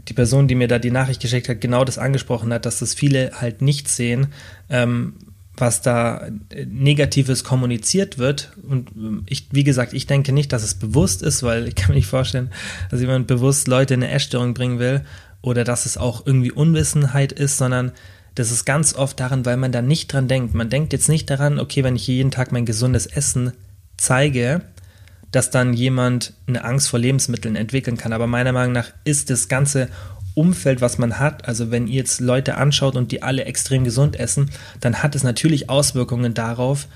die 0.10 0.13
Person, 0.13 0.48
die 0.48 0.56
mir 0.56 0.68
da 0.68 0.80
die 0.80 0.92
Nachricht 0.92 1.22
geschickt 1.22 1.50
hat, 1.50 1.62
genau 1.62 1.86
das 1.86 1.98
angesprochen 1.98 2.51
hat, 2.51 2.66
dass 2.66 2.80
das 2.80 2.94
viele 2.94 3.32
halt 3.39 3.62
nicht 3.62 3.88
sehen, 3.88 4.28
ähm, 4.70 5.13
was 5.56 5.82
da 5.82 6.28
äh, 6.50 6.66
Negatives 6.66 7.44
kommuniziert 7.44 8.18
wird. 8.18 8.51
Und 8.68 8.92
ähm, 8.96 9.24
ich, 9.28 9.48
wie 9.51 9.63
gesagt, 9.63 9.94
ich 9.94 10.08
denke 10.08 10.32
nicht, 10.32 10.51
dass 10.51 10.63
es 10.63 10.75
bewusst 10.75 11.22
ist, 11.22 11.44
weil 11.44 11.68
ich 11.68 11.75
kann 11.75 11.89
mir 11.89 11.96
nicht 11.96 12.08
vorstellen, 12.08 12.51
dass 12.89 13.01
jemand 13.01 13.28
bewusst 13.28 13.68
Leute 13.68 13.94
in 13.94 14.04
eine 14.04 14.12
Essstörung 14.12 14.54
bringen 14.54 14.80
will 14.80 15.01
oder 15.42 15.63
dass 15.63 15.86
es 15.86 15.98
auch 15.98 16.25
irgendwie 16.25 16.51
Unwissenheit 16.51 17.32
ist, 17.32 17.58
sondern 17.58 17.92
das 18.36 18.51
ist 18.51 18.66
ganz 18.66 18.96
oft 18.96 19.20
daran, 19.20 19.46
weil 19.46 19.58
man 19.58 19.72
da 19.72 19.82
nicht 19.82 20.12
dran 20.12 20.28
denkt. 20.28 20.54
Man 20.54 20.70
denkt 20.70 20.94
jetzt 20.94 21.10
nicht 21.10 21.30
daran, 21.30 21.60
okay, 21.60 21.84
wenn 21.84 21.96
ich 21.96 22.08
jeden 22.08 22.32
Tag 22.32 22.51
mein 22.51 22.66
gesundes 22.66 23.06
Essen 23.06 23.51
zeige, 23.98 24.62
dass 25.31 25.51
dann 25.51 25.74
jemand 25.74 26.33
eine 26.48 26.63
Angst 26.63 26.89
vor 26.89 27.00
Lebensmitteln 27.00 27.55
entwickeln 27.55 27.98
kann. 27.98 28.13
Aber 28.13 28.27
meiner 28.27 28.51
Meinung 28.51 28.74
nach 28.74 28.91
ist 29.03 29.29
das 29.29 29.48
ganze 29.48 29.89
Umfeld, 30.33 30.81
was 30.81 30.98
man 30.98 31.19
hat, 31.19 31.48
also 31.48 31.71
wenn 31.71 31.88
ihr 31.88 31.95
jetzt 31.95 32.21
Leute 32.21 32.55
anschaut 32.55 32.95
und 32.95 33.12
die 33.12 33.21
alle 33.21 33.45
extrem 33.45 33.83
gesund 33.83 34.17
essen, 34.17 34.50
dann 34.79 35.03
hat 35.03 35.15
es 35.15 35.24
natürlich 35.24 35.69
Auswirkungen 35.69 36.33
darauf, 36.33 36.88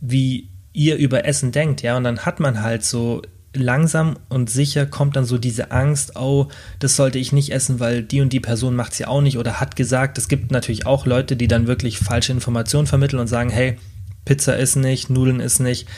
wie 0.00 0.48
ihr 0.72 0.96
über 0.96 1.24
Essen 1.26 1.52
denkt, 1.52 1.82
ja, 1.82 1.96
und 1.96 2.04
dann 2.04 2.20
hat 2.20 2.40
man 2.40 2.62
halt 2.62 2.84
so 2.84 3.22
langsam 3.54 4.16
und 4.28 4.48
sicher 4.48 4.86
kommt 4.86 5.16
dann 5.16 5.24
so 5.24 5.36
diese 5.36 5.72
Angst, 5.72 6.16
oh, 6.16 6.46
das 6.78 6.96
sollte 6.96 7.18
ich 7.18 7.32
nicht 7.32 7.52
essen, 7.52 7.80
weil 7.80 8.02
die 8.02 8.20
und 8.20 8.32
die 8.32 8.40
Person 8.40 8.76
macht 8.76 8.92
es 8.92 9.00
ja 9.00 9.08
auch 9.08 9.20
nicht 9.20 9.38
oder 9.38 9.60
hat 9.60 9.74
gesagt. 9.74 10.18
Es 10.18 10.28
gibt 10.28 10.52
natürlich 10.52 10.86
auch 10.86 11.04
Leute, 11.04 11.36
die 11.36 11.48
dann 11.48 11.66
wirklich 11.66 11.98
falsche 11.98 12.32
Informationen 12.32 12.86
vermitteln 12.86 13.18
und 13.18 13.26
sagen, 13.26 13.50
hey, 13.50 13.76
Pizza 14.24 14.56
ist 14.56 14.76
nicht, 14.76 15.10
Nudeln 15.10 15.40
ist 15.40 15.58
nicht 15.58 15.88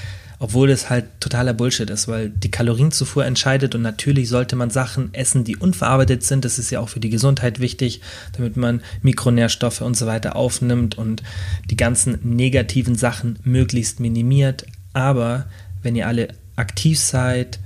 obwohl 0.42 0.66
das 0.66 0.90
halt 0.90 1.04
totaler 1.20 1.54
Bullshit 1.54 1.88
ist, 1.88 2.08
weil 2.08 2.28
die 2.28 2.50
Kalorienzufuhr 2.50 3.25
entscheidet 3.25 3.76
und 3.76 3.82
natürlich 3.82 4.28
sollte 4.28 4.56
man 4.56 4.70
Sachen 4.70 5.14
essen, 5.14 5.44
die 5.44 5.56
unverarbeitet 5.56 6.25
sind. 6.25 6.44
Das 6.44 6.58
ist 6.58 6.70
ja 6.70 6.80
auch 6.80 6.88
für 6.88 6.99
die 6.99 7.11
Gesundheit 7.11 7.61
wichtig, 7.61 8.00
damit 8.37 8.56
man 8.56 8.80
Mikronährstoffe 9.02 9.82
und 9.82 9.96
so 9.96 10.08
weiter 10.08 10.34
aufnimmt 10.34 10.99
und 10.99 11.22
die 11.70 11.76
ganzen 11.76 12.18
negativen 12.25 12.96
Sachen 12.96 13.38
möglichst 13.44 14.00
minimiert. 14.00 14.66
Aber 14.92 15.46
wenn 15.80 15.94
ihr 15.94 16.08
alle 16.08 16.26
aktiv 16.56 16.99
seid, 16.99 17.61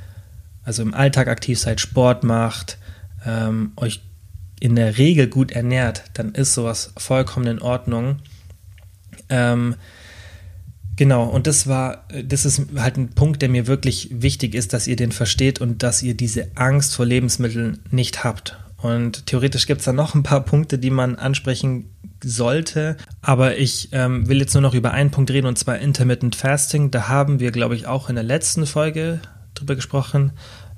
also 0.63 0.83
im 0.83 0.93
Alltag 0.93 1.29
aktiv 1.29 1.59
seid, 1.59 1.81
Sport 1.81 2.25
macht, 2.25 2.77
ähm, 3.25 3.73
euch 3.77 4.03
in 4.61 4.77
der 4.77 4.99
Regel 4.99 5.29
gut 5.29 5.51
ernährt, 5.51 6.05
dann 6.13 6.35
ist 6.35 6.53
sowas 6.53 6.93
vollkommen 6.99 7.47
in 7.47 7.63
Ordnung. 7.63 8.19
Ähm, 9.31 9.77
Genau, 10.97 11.25
und 11.25 11.47
das 11.47 11.67
war, 11.67 12.07
das 12.25 12.47
ist 12.47 12.63
halt 12.77 12.97
ein 12.97 13.11
Punkt, 13.11 13.43
der 13.43 13.51
mir 13.51 13.67
wirklich 13.67 14.09
wichtig 14.11 14.55
ist, 14.55 14.73
dass 14.73 14.87
ihr 14.87 14.97
den 14.97 15.13
versteht 15.13 15.61
und 15.61 15.83
dass 15.83 16.03
ihr 16.03 16.15
diese 16.15 16.49
Angst 16.55 16.95
vor 16.97 17.05
Lebensmitteln 17.05 17.81
nicht 17.91 18.25
habt. 18.25 18.59
Und 18.79 19.27
theoretisch 19.27 19.67
gibt 19.67 19.81
es 19.81 19.85
da 19.85 19.93
noch 19.93 20.15
ein 20.15 20.23
paar 20.23 20.45
Punkte, 20.45 20.79
die 20.79 20.91
man 20.91 21.17
ansprechen 21.17 21.91
sollte. 22.23 22.97
Aber 23.21 23.59
ich 23.59 23.91
ähm, 23.93 24.29
will 24.29 24.39
jetzt 24.39 24.55
nur 24.55 24.63
noch 24.63 24.75
über 24.75 24.93
einen 24.93 25.11
Punkt 25.11 25.31
reden, 25.31 25.47
und 25.47 25.59
zwar 25.59 25.79
Intermittent 25.79 26.37
Fasting. 26.37 26.91
Da 26.91 27.09
haben 27.09 27.41
wir, 27.41 27.51
glaube 27.51 27.75
ich, 27.75 27.87
auch 27.87 28.09
in 28.09 28.15
der 28.15 28.25
letzten 28.25 28.67
Folge 28.67 29.21
drüber 29.55 29.75
gesprochen. 29.75 30.33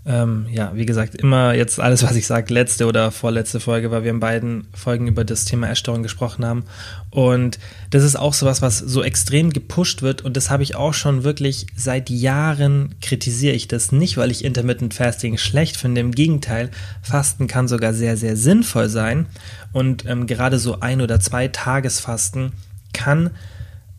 Ähm, 0.07 0.47
ja, 0.51 0.73
wie 0.75 0.87
gesagt, 0.87 1.17
immer 1.17 1.53
jetzt 1.53 1.81
alles, 1.81 2.03
was 2.03 2.17
ich 2.17 2.27
sage, 2.27 2.55
letzte 2.55 2.87
oder 2.87 3.11
vorletzte 3.11 3.61
Folge, 3.61 3.91
weil 3.91 4.05
wir 4.05 4.11
in 4.11 4.21
beiden 4.21 4.69
Folgen 4.73 5.07
über 5.07 5.25
das 5.25 5.45
Thema 5.45 5.69
Essstörung 5.69 6.03
gesprochen 6.03 6.47
haben. 6.47 6.65
Und 7.11 7.59
das 7.91 8.05
ist 8.05 8.17
auch 8.17 8.33
sowas, 8.33 8.63
was 8.63 8.79
so 8.79 9.03
extrem 9.03 9.53
gepusht 9.53 10.01
wird. 10.01 10.23
Und 10.23 10.37
das 10.37 10.51
habe 10.51 10.63
ich 10.63 10.77
auch 10.77 10.95
schon 10.95 11.25
wirklich 11.25 11.67
seit 11.77 12.11
Jahren 12.11 12.95
kritisiere 13.03 13.55
ich 13.55 13.69
das 13.69 13.93
nicht, 13.93 14.17
weil 14.17 14.31
ich 14.31 14.45
Intermittent 14.45 14.95
Fasting 14.95 15.37
schlecht 15.37 15.77
finde. 15.77 16.01
Im 16.01 16.13
Gegenteil, 16.13 16.71
Fasten 17.03 17.47
kann 17.47 17.69
sogar 17.69 17.93
sehr, 17.93 18.17
sehr 18.17 18.37
sinnvoll 18.37 18.89
sein. 18.89 19.27
Und 19.73 20.07
ähm, 20.07 20.27
gerade 20.27 20.59
so 20.59 20.81
ein 20.81 21.01
oder 21.01 21.21
zwei 21.21 21.49
Tagesfasten 21.49 22.53
kann 22.93 23.31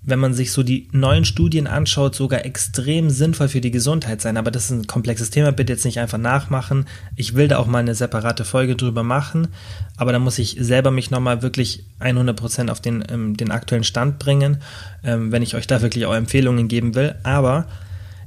wenn 0.01 0.19
man 0.19 0.33
sich 0.33 0.51
so 0.51 0.63
die 0.63 0.87
neuen 0.91 1.25
Studien 1.25 1.67
anschaut, 1.67 2.15
sogar 2.15 2.45
extrem 2.45 3.09
sinnvoll 3.09 3.49
für 3.49 3.61
die 3.61 3.71
Gesundheit 3.71 4.21
sein. 4.21 4.37
Aber 4.37 4.49
das 4.49 4.65
ist 4.65 4.71
ein 4.71 4.87
komplexes 4.87 5.29
Thema, 5.29 5.51
bitte 5.51 5.73
jetzt 5.73 5.85
nicht 5.85 5.99
einfach 5.99 6.17
nachmachen. 6.17 6.85
Ich 7.15 7.35
will 7.35 7.47
da 7.47 7.57
auch 7.57 7.67
mal 7.67 7.79
eine 7.79 7.95
separate 7.95 8.45
Folge 8.45 8.75
drüber 8.75 9.03
machen, 9.03 9.49
aber 9.97 10.13
da 10.13 10.19
muss 10.19 10.39
ich 10.39 10.55
selber 10.59 10.91
mich 10.91 11.11
nochmal 11.11 11.41
wirklich 11.41 11.85
100% 11.99 12.69
auf 12.69 12.79
den, 12.79 13.03
ähm, 13.09 13.35
den 13.35 13.51
aktuellen 13.51 13.83
Stand 13.83 14.19
bringen, 14.19 14.61
ähm, 15.03 15.31
wenn 15.31 15.43
ich 15.43 15.55
euch 15.55 15.67
da 15.67 15.81
wirklich 15.81 16.05
auch 16.05 16.15
Empfehlungen 16.15 16.69
geben 16.69 16.95
will. 16.95 17.15
Aber 17.23 17.67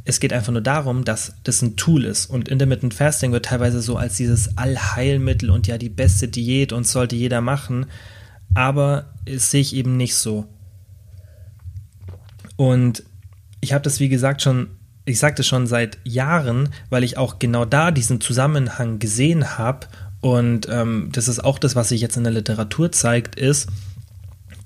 es 0.05 0.21
geht 0.21 0.33
einfach 0.33 0.53
nur 0.53 0.63
darum, 0.63 1.05
dass 1.05 1.37
das 1.45 1.63
ein 1.63 1.77
Tool 1.77 2.05
ist. 2.05 2.27
Und 2.27 2.49
Intermittent 2.49 2.93
Fasting 2.93 3.33
wird 3.33 3.47
teilweise 3.47 3.81
so 3.81 3.97
als 3.97 4.17
dieses 4.17 4.59
Allheilmittel 4.59 5.51
und 5.51 5.67
ja 5.67 5.79
die 5.79 5.89
beste 5.89 6.29
Diät 6.29 6.73
und 6.73 6.87
sollte 6.87 7.17
jeder 7.17 7.41
machen. 7.41 7.87
Aber 8.55 9.15
das 9.25 9.51
sehe 9.51 9.61
ich 9.61 9.75
eben 9.75 9.97
nicht 9.97 10.17
so. 10.17 10.47
Und 12.63 13.03
ich 13.61 13.73
habe 13.73 13.83
das, 13.83 13.99
wie 13.99 14.09
gesagt, 14.09 14.41
schon, 14.41 14.69
ich 15.05 15.19
sagte 15.19 15.43
schon 15.43 15.67
seit 15.67 15.99
Jahren, 16.05 16.69
weil 16.91 17.03
ich 17.03 17.19
auch 17.19 17.41
genau 17.41 17.65
da 17.65 17.91
diesen 17.91 18.21
Zusammenhang 18.21 19.01
gesehen 19.01 19.59
habe. 19.59 19.89
Und 20.21 20.69
ähm, 20.71 21.09
das 21.11 21.27
ist 21.27 21.43
auch 21.43 21.59
das, 21.59 21.75
was 21.75 21.89
sich 21.89 22.01
jetzt 22.01 22.17
in 22.17 22.23
der 22.23 22.33
Literatur 22.33 22.93
zeigt, 22.93 23.35
ist, 23.35 23.69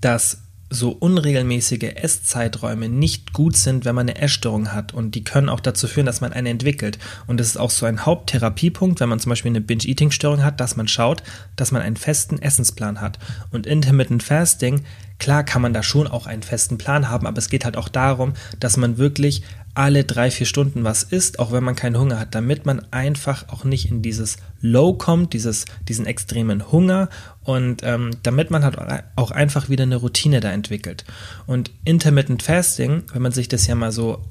dass 0.03 0.43
so 0.69 0.91
unregelmäßige 0.91 1.95
Esszeiträume 1.95 2.91
nicht 2.91 3.33
gut 3.33 3.57
sind, 3.57 3.87
wenn 3.87 3.95
man 3.95 4.11
eine 4.11 4.21
Essstörung 4.21 4.75
hat. 4.75 4.93
Und 4.93 5.15
die 5.15 5.25
können 5.25 5.49
auch 5.49 5.61
dazu 5.61 5.87
führen, 5.87 6.05
dass 6.05 6.21
man 6.21 6.35
eine 6.35 6.51
entwickelt. 6.51 6.99
Und 7.27 7.41
das 7.41 7.47
ist 7.47 7.57
auch 7.57 7.71
so 7.71 7.87
ein 7.87 8.05
Haupttherapiepunkt, 8.05 9.01
wenn 9.01 9.09
man 9.09 9.21
zum 9.21 9.31
Beispiel 9.31 9.53
eine 9.53 9.63
Binge-Eating-Störung 9.63 10.45
hat, 10.45 10.61
dass 10.61 10.77
man 10.77 10.87
schaut, 10.87 11.23
dass 11.57 11.73
man 11.73 11.81
einen 11.81 11.97
festen 11.97 12.43
Essensplan 12.43 13.01
hat. 13.01 13.19
Und 13.53 13.67
Intermittent 13.67 14.23
Fasting 14.23 14.83
Klar 15.19 15.45
kann 15.45 15.63
man 15.63 15.73
da 15.73 15.83
schon 15.83 16.07
auch 16.07 16.27
einen 16.27 16.43
festen 16.43 16.79
Plan 16.79 17.09
haben, 17.09 17.27
aber 17.27 17.39
es 17.39 17.49
geht 17.49 17.65
halt 17.65 17.77
auch 17.77 17.89
darum, 17.89 18.35
dass 18.61 18.77
man 18.77 18.99
wirklich 18.99 19.43
alle 19.77 20.05
drei, 20.05 20.31
vier 20.31 20.47
Stunden 20.47 20.85
was 20.85 21.03
isst, 21.03 21.39
auch 21.39 21.53
wenn 21.53 21.63
man 21.63 21.77
keinen 21.77 21.99
Hunger 21.99 22.19
hat, 22.19 22.35
damit 22.35 22.65
man 22.65 22.81
einfach 22.93 23.49
auch 23.49 23.65
nicht 23.65 23.91
in 23.91 24.01
dieses 24.01 24.39
Low 24.61 24.95
kommt, 24.95 25.35
dieses, 25.35 25.67
diesen 25.87 26.07
extremen 26.07 26.73
Hunger 26.73 27.11
und 27.43 27.83
ähm, 27.83 28.11
damit 28.23 28.51
man 28.51 28.65
halt 28.65 28.79
auch 29.17 29.31
einfach 29.31 29.69
wieder 29.69 29.83
eine 29.83 29.97
Routine 29.97 30.41
da 30.41 30.51
entwickelt. 30.51 31.05
Und 31.47 31.71
Intermittent 31.85 32.43
Fasting, 32.43 33.03
wenn 33.13 33.21
man 33.21 33.33
sich 33.33 33.49
das 33.49 33.67
ja 33.67 33.75
mal 33.75 33.93
so 33.93 34.25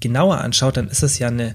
genauer 0.00 0.38
anschaut, 0.38 0.76
dann 0.76 0.88
ist 0.88 1.02
es 1.02 1.18
ja 1.18 1.28
eine 1.28 1.54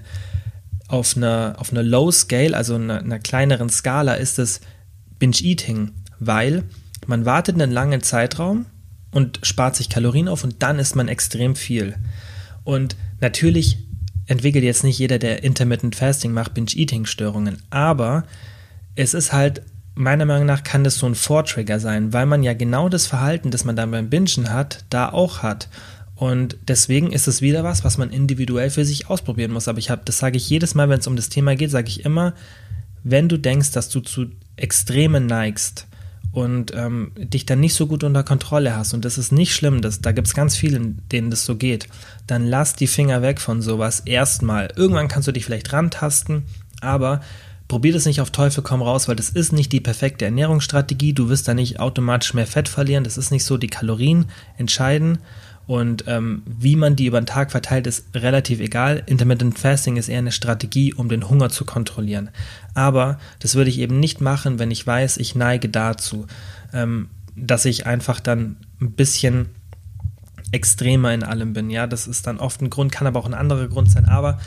auf 0.88 1.16
einer, 1.16 1.54
auf 1.58 1.70
einer 1.70 1.84
Low 1.84 2.10
Scale, 2.10 2.56
also 2.56 2.74
einer, 2.74 2.98
einer 2.98 3.20
kleineren 3.20 3.68
Skala, 3.68 4.14
ist 4.14 4.40
es 4.40 4.60
Binge 5.20 5.36
Eating, 5.40 5.92
weil 6.18 6.64
man 7.06 7.24
wartet 7.24 7.54
einen 7.54 7.72
langen 7.72 8.02
Zeitraum 8.02 8.66
und 9.10 9.40
spart 9.42 9.76
sich 9.76 9.88
Kalorien 9.88 10.28
auf 10.28 10.44
und 10.44 10.62
dann 10.62 10.78
isst 10.78 10.96
man 10.96 11.08
extrem 11.08 11.56
viel. 11.56 11.96
Und 12.64 12.96
natürlich 13.20 13.78
entwickelt 14.26 14.64
jetzt 14.64 14.84
nicht 14.84 14.98
jeder, 14.98 15.18
der 15.18 15.42
Intermittent 15.42 15.96
Fasting 15.96 16.32
macht, 16.32 16.54
Binge-Eating-Störungen, 16.54 17.58
aber 17.70 18.24
es 18.94 19.14
ist 19.14 19.32
halt, 19.32 19.62
meiner 19.94 20.24
Meinung 20.24 20.46
nach 20.46 20.62
kann 20.62 20.84
das 20.84 20.96
so 20.96 21.06
ein 21.06 21.14
Vortrigger 21.14 21.80
sein, 21.80 22.12
weil 22.12 22.26
man 22.26 22.42
ja 22.42 22.54
genau 22.54 22.88
das 22.88 23.06
Verhalten, 23.06 23.50
das 23.50 23.64
man 23.64 23.76
dann 23.76 23.90
beim 23.90 24.08
Bingen 24.08 24.52
hat, 24.52 24.84
da 24.90 25.08
auch 25.10 25.42
hat. 25.42 25.68
Und 26.14 26.58
deswegen 26.68 27.12
ist 27.12 27.28
es 27.28 27.40
wieder 27.40 27.64
was, 27.64 27.82
was 27.82 27.96
man 27.96 28.10
individuell 28.10 28.70
für 28.70 28.84
sich 28.84 29.08
ausprobieren 29.08 29.52
muss. 29.52 29.68
Aber 29.68 29.78
ich 29.78 29.88
habe, 29.88 30.02
das 30.04 30.18
sage 30.18 30.36
ich 30.36 30.50
jedes 30.50 30.74
Mal, 30.74 30.88
wenn 30.90 31.00
es 31.00 31.06
um 31.06 31.16
das 31.16 31.30
Thema 31.30 31.56
geht, 31.56 31.70
sage 31.70 31.88
ich 31.88 32.04
immer, 32.04 32.34
wenn 33.02 33.28
du 33.28 33.38
denkst, 33.38 33.72
dass 33.72 33.88
du 33.88 34.00
zu 34.00 34.26
Extremen 34.56 35.26
neigst, 35.26 35.86
und 36.32 36.72
ähm, 36.74 37.12
dich 37.16 37.46
dann 37.46 37.60
nicht 37.60 37.74
so 37.74 37.86
gut 37.86 38.04
unter 38.04 38.22
Kontrolle 38.22 38.76
hast, 38.76 38.94
und 38.94 39.04
das 39.04 39.18
ist 39.18 39.32
nicht 39.32 39.54
schlimm, 39.54 39.82
das, 39.82 40.00
da 40.00 40.12
gibt 40.12 40.28
es 40.28 40.34
ganz 40.34 40.56
viele, 40.56 40.80
denen 40.80 41.30
das 41.30 41.44
so 41.44 41.56
geht, 41.56 41.88
dann 42.26 42.46
lass 42.46 42.74
die 42.74 42.86
Finger 42.86 43.22
weg 43.22 43.40
von 43.40 43.62
sowas 43.62 44.00
erstmal. 44.00 44.72
Irgendwann 44.76 45.08
kannst 45.08 45.28
du 45.28 45.32
dich 45.32 45.44
vielleicht 45.44 45.72
rantasten, 45.72 46.44
aber 46.80 47.20
probier 47.70 47.92
das 47.92 48.04
nicht 48.04 48.20
auf 48.20 48.30
Teufel 48.30 48.62
komm 48.62 48.82
raus, 48.82 49.08
weil 49.08 49.16
das 49.16 49.30
ist 49.30 49.52
nicht 49.52 49.72
die 49.72 49.80
perfekte 49.80 50.24
Ernährungsstrategie. 50.24 51.12
Du 51.12 51.28
wirst 51.28 51.46
da 51.46 51.54
nicht 51.54 51.78
automatisch 51.78 52.34
mehr 52.34 52.46
Fett 52.46 52.68
verlieren. 52.68 53.04
Das 53.04 53.16
ist 53.16 53.30
nicht 53.30 53.44
so. 53.44 53.56
Die 53.56 53.68
Kalorien 53.68 54.26
entscheiden. 54.58 55.18
Und 55.70 56.02
ähm, 56.08 56.42
wie 56.46 56.74
man 56.74 56.96
die 56.96 57.06
über 57.06 57.20
den 57.20 57.26
Tag 57.26 57.52
verteilt, 57.52 57.86
ist 57.86 58.06
relativ 58.12 58.58
egal. 58.58 59.04
Intermittent 59.06 59.56
Fasting 59.56 59.98
ist 59.98 60.08
eher 60.08 60.18
eine 60.18 60.32
Strategie, 60.32 60.92
um 60.92 61.08
den 61.08 61.28
Hunger 61.28 61.48
zu 61.48 61.64
kontrollieren. 61.64 62.30
Aber 62.74 63.20
das 63.38 63.54
würde 63.54 63.70
ich 63.70 63.78
eben 63.78 64.00
nicht 64.00 64.20
machen, 64.20 64.58
wenn 64.58 64.72
ich 64.72 64.84
weiß, 64.84 65.18
ich 65.18 65.36
neige 65.36 65.68
dazu. 65.68 66.26
Ähm, 66.72 67.08
dass 67.36 67.66
ich 67.66 67.86
einfach 67.86 68.18
dann 68.18 68.56
ein 68.80 68.90
bisschen 68.94 69.50
extremer 70.50 71.14
in 71.14 71.22
allem 71.22 71.52
bin. 71.52 71.70
Ja, 71.70 71.86
das 71.86 72.08
ist 72.08 72.26
dann 72.26 72.40
oft 72.40 72.60
ein 72.60 72.70
Grund, 72.70 72.90
kann 72.90 73.06
aber 73.06 73.20
auch 73.20 73.26
ein 73.26 73.32
anderer 73.32 73.68
Grund 73.68 73.92
sein. 73.92 74.06
Aber 74.06 74.40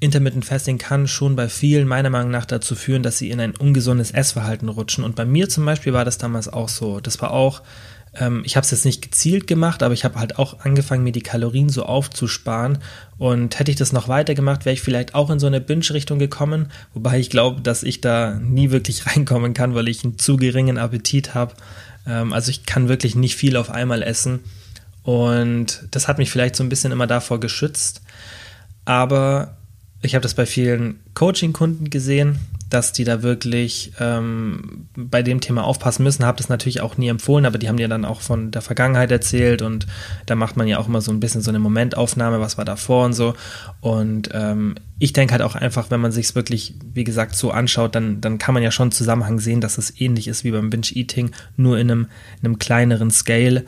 Intermittent 0.00 0.44
Fasting 0.44 0.78
kann 0.78 1.06
schon 1.06 1.36
bei 1.36 1.48
vielen 1.48 1.86
meiner 1.86 2.10
Meinung 2.10 2.32
nach 2.32 2.46
dazu 2.46 2.74
führen, 2.74 3.04
dass 3.04 3.18
sie 3.18 3.30
in 3.30 3.38
ein 3.38 3.54
ungesundes 3.54 4.10
Essverhalten 4.10 4.68
rutschen. 4.68 5.04
Und 5.04 5.14
bei 5.14 5.24
mir 5.24 5.48
zum 5.48 5.64
Beispiel 5.64 5.92
war 5.92 6.04
das 6.04 6.18
damals 6.18 6.52
auch 6.52 6.68
so. 6.68 6.98
Das 6.98 7.22
war 7.22 7.30
auch, 7.30 7.62
ähm, 8.14 8.42
ich 8.44 8.56
habe 8.56 8.64
es 8.64 8.70
jetzt 8.70 8.84
nicht 8.84 9.02
gezielt 9.02 9.46
gemacht, 9.46 9.82
aber 9.82 9.94
ich 9.94 10.04
habe 10.04 10.18
halt 10.18 10.38
auch 10.38 10.60
angefangen, 10.60 11.04
mir 11.04 11.12
die 11.12 11.22
Kalorien 11.22 11.68
so 11.68 11.84
aufzusparen. 11.84 12.78
Und 13.18 13.58
hätte 13.58 13.70
ich 13.70 13.76
das 13.76 13.92
noch 13.92 14.08
weiter 14.08 14.34
gemacht, 14.34 14.64
wäre 14.64 14.74
ich 14.74 14.82
vielleicht 14.82 15.14
auch 15.14 15.30
in 15.30 15.38
so 15.38 15.46
eine 15.46 15.60
Binge-Richtung 15.60 16.18
gekommen. 16.18 16.70
Wobei 16.94 17.18
ich 17.18 17.30
glaube, 17.30 17.60
dass 17.60 17.82
ich 17.82 18.00
da 18.00 18.34
nie 18.34 18.70
wirklich 18.70 19.06
reinkommen 19.14 19.54
kann, 19.54 19.74
weil 19.74 19.88
ich 19.88 20.04
einen 20.04 20.18
zu 20.18 20.36
geringen 20.36 20.78
Appetit 20.78 21.34
habe. 21.34 21.54
Ähm, 22.06 22.32
also 22.32 22.50
ich 22.50 22.66
kann 22.66 22.88
wirklich 22.88 23.14
nicht 23.14 23.36
viel 23.36 23.56
auf 23.56 23.70
einmal 23.70 24.02
essen. 24.02 24.40
Und 25.02 25.86
das 25.90 26.08
hat 26.08 26.18
mich 26.18 26.30
vielleicht 26.30 26.56
so 26.56 26.62
ein 26.62 26.68
bisschen 26.68 26.92
immer 26.92 27.06
davor 27.06 27.40
geschützt. 27.40 28.02
Aber 28.84 29.56
ich 30.02 30.14
habe 30.14 30.22
das 30.22 30.34
bei 30.34 30.46
vielen 30.46 31.00
Coaching-Kunden 31.14 31.90
gesehen, 31.90 32.38
dass 32.70 32.92
die 32.92 33.04
da 33.04 33.22
wirklich 33.22 33.92
ähm, 33.98 34.88
bei 34.94 35.22
dem 35.22 35.40
Thema 35.40 35.64
aufpassen 35.64 36.02
müssen. 36.02 36.24
Habe 36.24 36.38
das 36.38 36.48
natürlich 36.48 36.80
auch 36.80 36.98
nie 36.98 37.08
empfohlen, 37.08 37.46
aber 37.46 37.58
die 37.58 37.68
haben 37.68 37.78
dir 37.78 37.88
dann 37.88 38.04
auch 38.04 38.20
von 38.20 38.50
der 38.50 38.62
Vergangenheit 38.62 39.10
erzählt 39.10 39.62
und 39.62 39.86
da 40.26 40.34
macht 40.34 40.56
man 40.56 40.68
ja 40.68 40.78
auch 40.78 40.88
immer 40.88 41.00
so 41.00 41.10
ein 41.10 41.20
bisschen 41.20 41.40
so 41.40 41.50
eine 41.50 41.58
Momentaufnahme, 41.58 42.40
was 42.40 42.58
war 42.58 42.64
davor 42.64 43.06
und 43.06 43.14
so. 43.14 43.34
Und 43.80 44.30
ähm, 44.32 44.74
ich 44.98 45.12
denke 45.12 45.32
halt 45.32 45.42
auch 45.42 45.54
einfach, 45.54 45.90
wenn 45.90 46.00
man 46.00 46.12
sich 46.12 46.26
es 46.26 46.34
wirklich, 46.34 46.74
wie 46.92 47.04
gesagt, 47.04 47.36
so 47.36 47.50
anschaut, 47.50 47.94
dann, 47.94 48.20
dann 48.20 48.38
kann 48.38 48.54
man 48.54 48.62
ja 48.62 48.70
schon 48.70 48.84
einen 48.84 48.92
Zusammenhang 48.92 49.38
sehen, 49.38 49.60
dass 49.60 49.78
es 49.78 50.00
ähnlich 50.00 50.28
ist 50.28 50.44
wie 50.44 50.50
beim 50.50 50.70
Binge-Eating, 50.70 51.30
nur 51.56 51.78
in 51.78 51.90
einem, 51.90 52.06
in 52.40 52.46
einem 52.46 52.58
kleineren 52.58 53.10
Scale. 53.10 53.64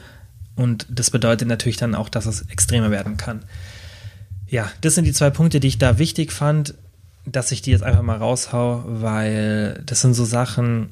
Und 0.57 0.87
das 0.91 1.11
bedeutet 1.11 1.49
natürlich 1.49 1.79
dann 1.79 1.95
auch, 1.95 2.11
dass 2.11 2.27
es 2.27 2.43
extremer 2.51 2.91
werden 2.91 3.17
kann. 3.17 3.45
Ja, 4.47 4.71
das 4.81 4.97
sind 4.97 5.05
die 5.05 5.13
zwei 5.13 5.31
Punkte, 5.31 5.61
die 5.61 5.69
ich 5.69 5.79
da 5.79 5.99
wichtig 5.99 6.33
fand, 6.33 6.75
dass 7.27 7.53
ich 7.53 7.63
die 7.63 7.71
jetzt 7.71 7.83
einfach 7.83 8.03
mal 8.03 8.17
raushau, 8.17 8.83
weil 8.87 9.83
das 9.87 10.01
sind 10.01 10.15
so 10.15 10.25
Sachen, 10.25 10.89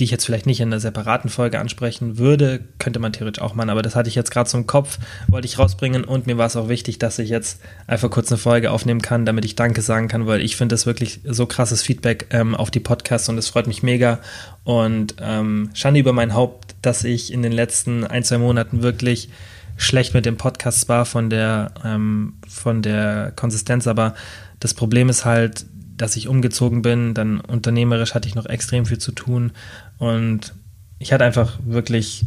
die 0.00 0.04
ich 0.04 0.10
jetzt 0.10 0.24
vielleicht 0.24 0.46
nicht 0.46 0.60
in 0.60 0.68
einer 0.68 0.80
separaten 0.80 1.30
Folge 1.30 1.60
ansprechen 1.60 2.18
würde, 2.18 2.60
könnte 2.78 2.98
man 2.98 3.12
theoretisch 3.12 3.42
auch 3.42 3.54
machen, 3.54 3.70
aber 3.70 3.82
das 3.82 3.94
hatte 3.94 4.08
ich 4.08 4.16
jetzt 4.16 4.30
gerade 4.30 4.50
so 4.50 4.58
im 4.58 4.66
Kopf, 4.66 4.98
wollte 5.28 5.46
ich 5.46 5.58
rausbringen 5.58 6.04
und 6.04 6.26
mir 6.26 6.36
war 6.36 6.46
es 6.46 6.56
auch 6.56 6.68
wichtig, 6.68 6.98
dass 6.98 7.18
ich 7.18 7.30
jetzt 7.30 7.60
einfach 7.86 8.10
kurz 8.10 8.30
eine 8.30 8.38
Folge 8.38 8.72
aufnehmen 8.72 9.02
kann, 9.02 9.24
damit 9.24 9.44
ich 9.44 9.54
Danke 9.54 9.82
sagen 9.82 10.08
kann, 10.08 10.26
weil 10.26 10.40
ich 10.40 10.56
finde 10.56 10.72
das 10.72 10.86
wirklich 10.86 11.20
so 11.24 11.46
krasses 11.46 11.82
Feedback 11.82 12.26
ähm, 12.30 12.56
auf 12.56 12.72
die 12.72 12.80
Podcasts 12.80 13.28
und 13.28 13.38
es 13.38 13.48
freut 13.48 13.68
mich 13.68 13.82
mega 13.84 14.18
und 14.64 15.14
ähm, 15.20 15.70
Schande 15.74 16.00
über 16.00 16.12
mein 16.12 16.34
Haupt, 16.34 16.63
dass 16.86 17.04
ich 17.04 17.32
in 17.32 17.42
den 17.42 17.52
letzten 17.52 18.04
ein, 18.04 18.24
zwei 18.24 18.38
Monaten 18.38 18.82
wirklich 18.82 19.28
schlecht 19.76 20.14
mit 20.14 20.26
dem 20.26 20.36
Podcast 20.36 20.88
war 20.88 21.04
von 21.04 21.30
der, 21.30 21.72
ähm, 21.84 22.34
von 22.48 22.82
der 22.82 23.32
Konsistenz, 23.34 23.86
aber 23.86 24.14
das 24.60 24.74
Problem 24.74 25.08
ist 25.08 25.24
halt, 25.24 25.66
dass 25.96 26.16
ich 26.16 26.28
umgezogen 26.28 26.82
bin, 26.82 27.14
dann 27.14 27.40
unternehmerisch 27.40 28.14
hatte 28.14 28.28
ich 28.28 28.34
noch 28.34 28.46
extrem 28.46 28.86
viel 28.86 28.98
zu 28.98 29.12
tun 29.12 29.52
und 29.98 30.54
ich 30.98 31.12
hatte 31.12 31.24
einfach 31.24 31.58
wirklich 31.64 32.24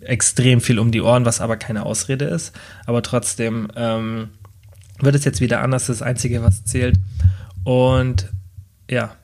extrem 0.00 0.60
viel 0.60 0.78
um 0.78 0.90
die 0.90 1.00
Ohren, 1.00 1.24
was 1.24 1.40
aber 1.40 1.56
keine 1.56 1.84
Ausrede 1.84 2.24
ist. 2.24 2.52
Aber 2.86 3.02
trotzdem 3.02 3.68
ähm, 3.76 4.30
wird 4.98 5.14
es 5.14 5.24
jetzt 5.24 5.40
wieder 5.40 5.60
anders, 5.60 5.86
das 5.86 6.02
Einzige, 6.02 6.42
was 6.42 6.64
zählt. 6.64 6.98
Und 7.64 8.28
ja, 8.90 9.14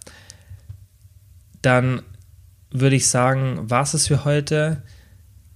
dann 1.63 2.03
würde 2.71 2.97
ich 2.97 3.09
sagen, 3.09 3.71
war 3.71 3.83
es 3.83 4.07
für 4.07 4.25
heute 4.25 4.83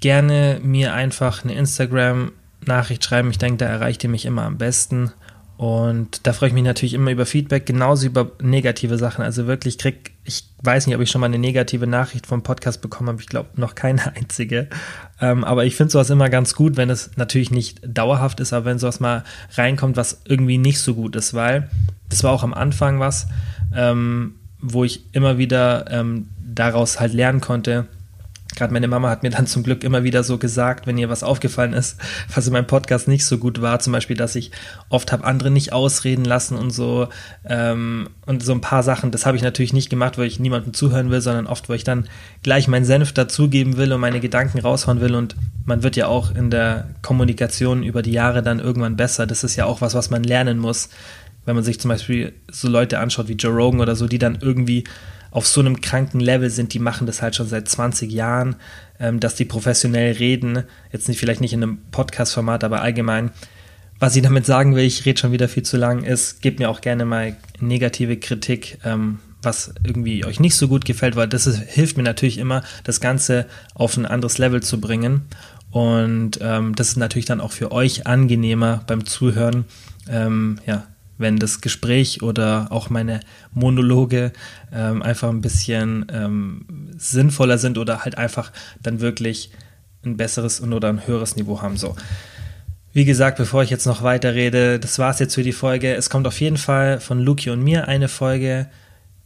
gerne 0.00 0.61
mir 0.62 0.92
einfach 0.92 1.44
eine 1.44 1.55
Instagram-Nachricht 1.55 3.05
schreiben. 3.05 3.31
Ich 3.31 3.38
denke, 3.38 3.59
da 3.59 3.66
erreicht 3.66 4.05
ihr 4.05 4.11
mich 4.11 4.27
immer 4.27 4.42
am 4.42 4.59
besten. 4.59 5.12
Und 5.57 6.27
da 6.27 6.33
freue 6.33 6.48
ich 6.48 6.55
mich 6.55 6.64
natürlich 6.64 6.94
immer 6.94 7.12
über 7.12 7.27
Feedback, 7.27 7.64
genauso 7.64 8.07
über 8.07 8.33
negative 8.42 8.98
Sachen. 8.98 9.24
Also 9.24 9.46
wirklich 9.46 9.79
krieg, 9.79 10.12
ich 10.24 10.44
weiß 10.62 10.87
nicht, 10.87 10.96
ob 10.96 11.00
ich 11.00 11.11
schon 11.11 11.20
mal 11.20 11.29
eine 11.29 11.38
negative 11.38 11.87
Nachricht 11.87 12.27
vom 12.27 12.42
Podcast 12.42 12.83
bekommen 12.83 13.09
habe. 13.09 13.20
Ich 13.20 13.29
glaube 13.29 13.50
noch 13.55 13.77
keine 13.77 14.14
einzige. 14.16 14.68
Ähm, 15.20 15.44
aber 15.44 15.64
ich 15.64 15.77
finde 15.77 15.92
sowas 15.92 16.11
immer 16.11 16.29
ganz 16.29 16.55
gut, 16.55 16.77
wenn 16.77 16.90
es 16.90 17.12
natürlich 17.16 17.53
nicht 17.53 17.81
dauerhaft 17.87 18.40
ist, 18.40 18.53
aber 18.53 18.66
wenn 18.66 18.81
sowas 18.81 18.98
mal 18.98 19.22
reinkommt, 19.55 19.96
was 19.96 20.22
irgendwie 20.27 20.59
nicht 20.59 20.81
so 20.81 20.94
gut 20.94 21.14
ist, 21.14 21.35
weil 21.35 21.70
das 22.09 22.24
war 22.24 22.33
auch 22.33 22.42
am 22.42 22.53
Anfang 22.53 22.98
was, 22.98 23.29
ähm, 23.74 24.35
wo 24.61 24.83
ich 24.83 25.05
immer 25.12 25.38
wieder 25.38 25.90
ähm, 25.90 26.29
daraus 26.55 27.01
halt 27.01 27.12
lernen 27.12 27.40
konnte, 27.40 27.87
Gerade 28.57 28.73
meine 28.73 28.87
Mama 28.87 29.11
hat 29.11 29.23
mir 29.23 29.31
dann 29.31 29.47
zum 29.47 29.64
Glück 29.64 29.83
immer 29.83 30.05
wieder 30.05 30.23
so 30.23 30.38
gesagt, 30.38 30.87
wenn 30.87 30.97
ihr 30.97 31.09
was 31.09 31.25
aufgefallen 31.25 31.73
ist, 31.73 31.99
was 32.35 32.47
in 32.47 32.53
meinem 32.53 32.67
Podcast 32.67 33.09
nicht 33.09 33.25
so 33.25 33.38
gut 33.38 33.61
war, 33.61 33.81
zum 33.81 33.93
Beispiel, 33.93 34.17
dass 34.17 34.37
ich 34.37 34.53
oft 34.88 35.12
habe 35.12 35.25
andere 35.25 35.51
nicht 35.51 35.73
ausreden 35.73 36.25
lassen 36.25 36.57
und 36.57 36.71
so 36.71 37.09
ähm, 37.45 38.09
und 38.27 38.45
so 38.45 38.53
ein 38.53 38.61
paar 38.61 38.83
Sachen. 38.83 39.11
Das 39.11 39.27
habe 39.27 39.37
ich 39.37 39.43
natürlich 39.43 39.73
nicht 39.73 39.90
gemacht, 39.90 40.19
weil 40.19 40.27
ich 40.27 40.38
niemandem 40.38 40.73
zuhören 40.73 41.11
will, 41.11 41.21
sondern 41.21 41.47
oft, 41.47 41.69
weil 41.69 41.77
ich 41.77 41.85
dann 41.85 42.09
gleich 42.43 42.69
meinen 42.69 42.85
Senf 42.85 43.12
dazugeben 43.12 43.77
will 43.77 43.93
und 43.93 44.01
meine 44.01 44.21
Gedanken 44.21 44.61
raushauen 44.61 45.01
will 45.01 45.14
und 45.14 45.35
man 45.64 45.83
wird 45.83 45.97
ja 45.97 46.07
auch 46.07 46.35
in 46.35 46.51
der 46.51 46.88
Kommunikation 47.03 47.83
über 47.83 48.03
die 48.03 48.12
Jahre 48.12 48.43
dann 48.43 48.61
irgendwann 48.61 48.97
besser. 48.97 49.27
Das 49.27 49.43
ist 49.43 49.57
ja 49.57 49.64
auch 49.64 49.81
was, 49.81 49.95
was 49.95 50.11
man 50.11 50.23
lernen 50.23 50.59
muss, 50.59 50.90
wenn 51.45 51.57
man 51.57 51.64
sich 51.64 51.81
zum 51.81 51.88
Beispiel 51.88 52.35
so 52.51 52.69
Leute 52.69 53.01
anschaut 53.01 53.29
wie 53.29 53.35
Joe 53.35 53.53
Rogan 53.53 53.81
oder 53.81 53.97
so, 53.97 54.07
die 54.07 54.19
dann 54.19 54.38
irgendwie 54.40 54.85
auf 55.35 55.49
so 55.49 55.61
einem 55.61 55.81
kranken 55.81 56.20
Level 56.20 56.49
sind, 56.49 56.73
die 56.75 56.79
machen 56.79 57.09
das 57.09 57.20
halt 57.20 57.35
schon 57.35 57.49
seit 57.49 57.68
20 57.68 58.11
Jahren, 58.11 58.55
ähm, 59.01 59.18
dass 59.18 59.35
die 59.35 59.44
professionell 59.44 60.12
reden, 60.12 60.62
jetzt 60.92 61.09
nicht 61.09 61.18
vielleicht 61.18 61.40
nicht 61.40 61.53
in 61.53 61.62
einem 61.62 61.79
Podcast-Format, 61.90 62.62
aber 62.62 62.83
allgemein. 62.83 63.33
Was 63.99 64.14
ich 64.14 64.23
damit 64.23 64.47
sagen 64.47 64.77
will, 64.77 64.85
ich 64.85 65.05
rede 65.05 65.20
schon 65.20 65.33
wieder 65.33 65.49
viel 65.49 65.64
zu 65.64 65.77
lang, 65.77 66.05
ist, 66.05 66.40
gebt 66.40 66.61
mir 66.61 66.70
auch 66.70 66.81
gerne 66.81 67.05
mal 67.05 67.37
negative 67.59 68.16
Kritik, 68.16 68.79
ähm, 68.85 69.18
was 69.42 69.75
irgendwie 69.83 70.25
euch 70.25 70.38
nicht 70.38 70.55
so 70.55 70.68
gut 70.68 70.85
gefällt, 70.85 71.16
weil 71.16 71.27
das 71.27 71.49
ist, 71.49 71.59
hilft 71.59 71.97
mir 71.97 72.05
natürlich 72.05 72.38
immer, 72.38 72.62
das 72.85 73.01
Ganze 73.01 73.47
auf 73.75 73.97
ein 73.97 74.07
anderes 74.07 74.38
Level 74.38 74.62
zu 74.62 74.81
bringen. 74.81 75.23
Und 75.73 76.38
ähm, 76.40 76.77
das 76.77 76.90
ist 76.90 76.97
natürlich 76.97 77.27
dann 77.27 77.40
auch 77.40 77.51
für 77.51 77.73
euch 77.73 78.07
angenehmer 78.07 78.85
beim 78.87 79.05
Zuhören. 79.05 79.64
Ähm, 80.09 80.61
ja, 80.64 80.87
wenn 81.18 81.38
das 81.38 81.61
Gespräch 81.61 82.22
oder 82.22 82.68
auch 82.70 82.90
meine 82.90 83.20
Monologe 83.53 84.33
ähm, 84.72 85.03
einfach 85.03 85.29
ein 85.29 85.40
bisschen 85.40 86.07
ähm, 86.12 86.66
sinnvoller 86.96 87.59
sind 87.59 87.79
oder 87.79 88.05
halt 88.05 88.18
einfach 88.18 88.53
dann 88.83 89.00
wirklich 89.00 89.50
ein 90.05 90.16
besseres 90.16 90.62
oder 90.62 90.88
ein 90.88 91.07
höheres 91.07 91.37
Niveau 91.37 91.62
haben. 91.62 91.77
So. 91.77 91.96
Wie 92.92 93.05
gesagt, 93.05 93.38
bevor 93.38 93.62
ich 93.62 93.70
jetzt 93.70 93.87
noch 93.87 94.03
weiter 94.03 94.35
rede, 94.35 94.79
das 94.79 94.98
war 94.98 95.11
es 95.11 95.18
jetzt 95.18 95.35
für 95.35 95.42
die 95.42 95.53
Folge. 95.53 95.94
Es 95.94 96.11
kommt 96.11 96.27
auf 96.27 96.40
jeden 96.40 96.57
Fall 96.57 97.00
von 97.00 97.20
Luki 97.20 97.50
und 97.50 97.62
mir 97.62 97.88
eine 97.88 98.09
Folge, 98.09 98.66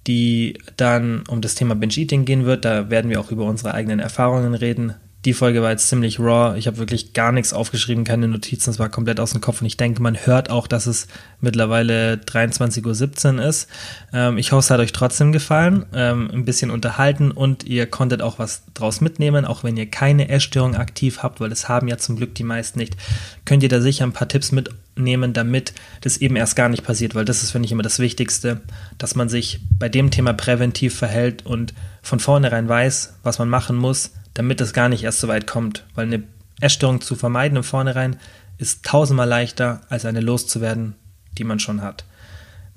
die 0.07 0.59
dann 0.77 1.24
um 1.29 1.40
das 1.40 1.55
Thema 1.55 1.74
Binge 1.74 1.96
Eating 1.96 2.24
gehen 2.24 2.46
wird. 2.46 2.64
Da 2.64 2.88
werden 2.90 3.11
wir 3.11 3.20
auch 3.20 3.31
über 3.31 3.44
unsere 3.44 3.74
eigenen 3.74 4.01
Erfahrungen 4.01 4.55
reden. 4.55 4.94
Die 5.29 5.35
Folge 5.35 5.61
war 5.61 5.73
jetzt 5.73 5.91
ziemlich 5.91 6.19
raw. 6.19 6.57
Ich 6.57 6.67
habe 6.67 6.79
wirklich 6.79 7.12
gar 7.12 7.33
nichts 7.33 7.53
aufgeschrieben, 7.53 8.05
keine 8.05 8.29
Notizen. 8.29 8.71
Es 8.71 8.79
war 8.79 8.88
komplett 8.88 9.21
aus 9.21 9.33
dem 9.33 9.43
Kopf. 9.43 9.61
Und 9.61 9.67
ich 9.67 9.77
denke, 9.77 10.01
man 10.01 10.17
hört 10.17 10.49
auch, 10.49 10.67
dass 10.67 10.87
es 10.87 11.07
mittlerweile 11.43 12.14
23.17 12.14 13.37
Uhr 13.37 13.45
ist. 13.45 13.69
Ähm, 14.14 14.38
ich 14.38 14.53
hoffe, 14.53 14.61
es 14.61 14.71
hat 14.71 14.81
euch 14.81 14.93
trotzdem 14.93 15.33
gefallen. 15.33 15.85
Ähm, 15.93 16.31
ein 16.33 16.47
bisschen 16.47 16.71
unterhalten 16.71 17.31
und 17.31 17.64
ihr 17.64 17.85
konntet 17.85 18.23
auch 18.23 18.38
was 18.38 18.62
draus 18.73 19.03
mitnehmen. 19.03 19.45
Auch 19.45 19.64
wenn 19.64 19.77
ihr 19.77 19.85
keine 19.85 20.31
Essstörung 20.31 20.77
aktiv 20.77 21.23
habt, 21.23 21.43
weil 21.43 21.51
das 21.51 21.69
haben 21.69 21.88
ja 21.88 21.99
zum 21.99 22.17
Glück 22.17 22.35
die 22.35 22.43
meisten 22.43 22.79
nicht, 22.79 22.97
könnt 23.45 23.62
ihr 23.62 23.69
da 23.69 23.83
sicher 23.83 24.05
ein 24.05 24.14
paar 24.14 24.29
Tipps 24.29 24.51
mitnehmen, 24.51 25.35
damit 25.35 25.75
das 26.01 26.17
eben 26.17 26.37
erst 26.37 26.57
gar 26.57 26.71
nicht 26.71 26.85
passiert. 26.85 27.14
Weil 27.14 27.27
das 27.27 27.43
ist, 27.43 27.51
finde 27.51 27.67
ich, 27.67 27.73
immer 27.73 27.83
das 27.83 27.99
Wichtigste, 27.99 28.62
dass 28.97 29.14
man 29.14 29.29
sich 29.29 29.61
bei 29.79 29.91
dem 29.91 30.11
Thema 30.11 30.33
präventiv 30.33 30.97
verhält 30.97 31.45
und 31.45 31.75
von 32.01 32.19
vornherein 32.19 32.67
weiß, 32.67 33.19
was 33.23 33.38
man 33.38 33.51
machen 33.51 33.77
muss 33.77 34.12
damit 34.38 34.61
es 34.61 34.72
gar 34.72 34.88
nicht 34.88 35.03
erst 35.03 35.18
so 35.18 35.27
weit 35.27 35.48
kommt. 35.48 35.85
Weil 35.96 36.07
eine 36.07 36.22
Essstörung 36.61 37.01
zu 37.01 37.16
vermeiden 37.16 37.57
im 37.57 37.64
Vornherein 37.64 38.18
ist 38.57 38.85
tausendmal 38.85 39.29
leichter, 39.29 39.81
als 39.88 40.05
eine 40.05 40.20
loszuwerden, 40.20 40.94
die 41.37 41.42
man 41.42 41.59
schon 41.59 41.83
hat. 41.83 42.05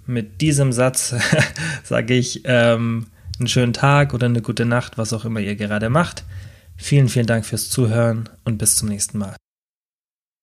Mit 0.08 0.42
diesem 0.42 0.74
Satz 0.74 1.14
sage 1.84 2.16
ich 2.16 2.42
ähm, 2.46 3.06
einen 3.38 3.48
schönen 3.48 3.74
Tag 3.74 4.16
oder 4.16 4.26
eine 4.26 4.42
gute 4.42 4.66
Nacht, 4.66 4.98
was 4.98 5.14
auch 5.14 5.24
immer 5.24 5.40
ihr 5.40 5.56
gerade 5.56 5.92
macht. 5.92 6.24
Vielen, 6.78 7.10
vielen 7.10 7.28
Dank 7.28 7.46
fürs 7.46 7.70
Zuhören 7.70 8.28
und 8.44 8.58
bis 8.58 8.76
zum 8.76 8.90
nächsten 8.90 9.20
Mal. 9.20 9.36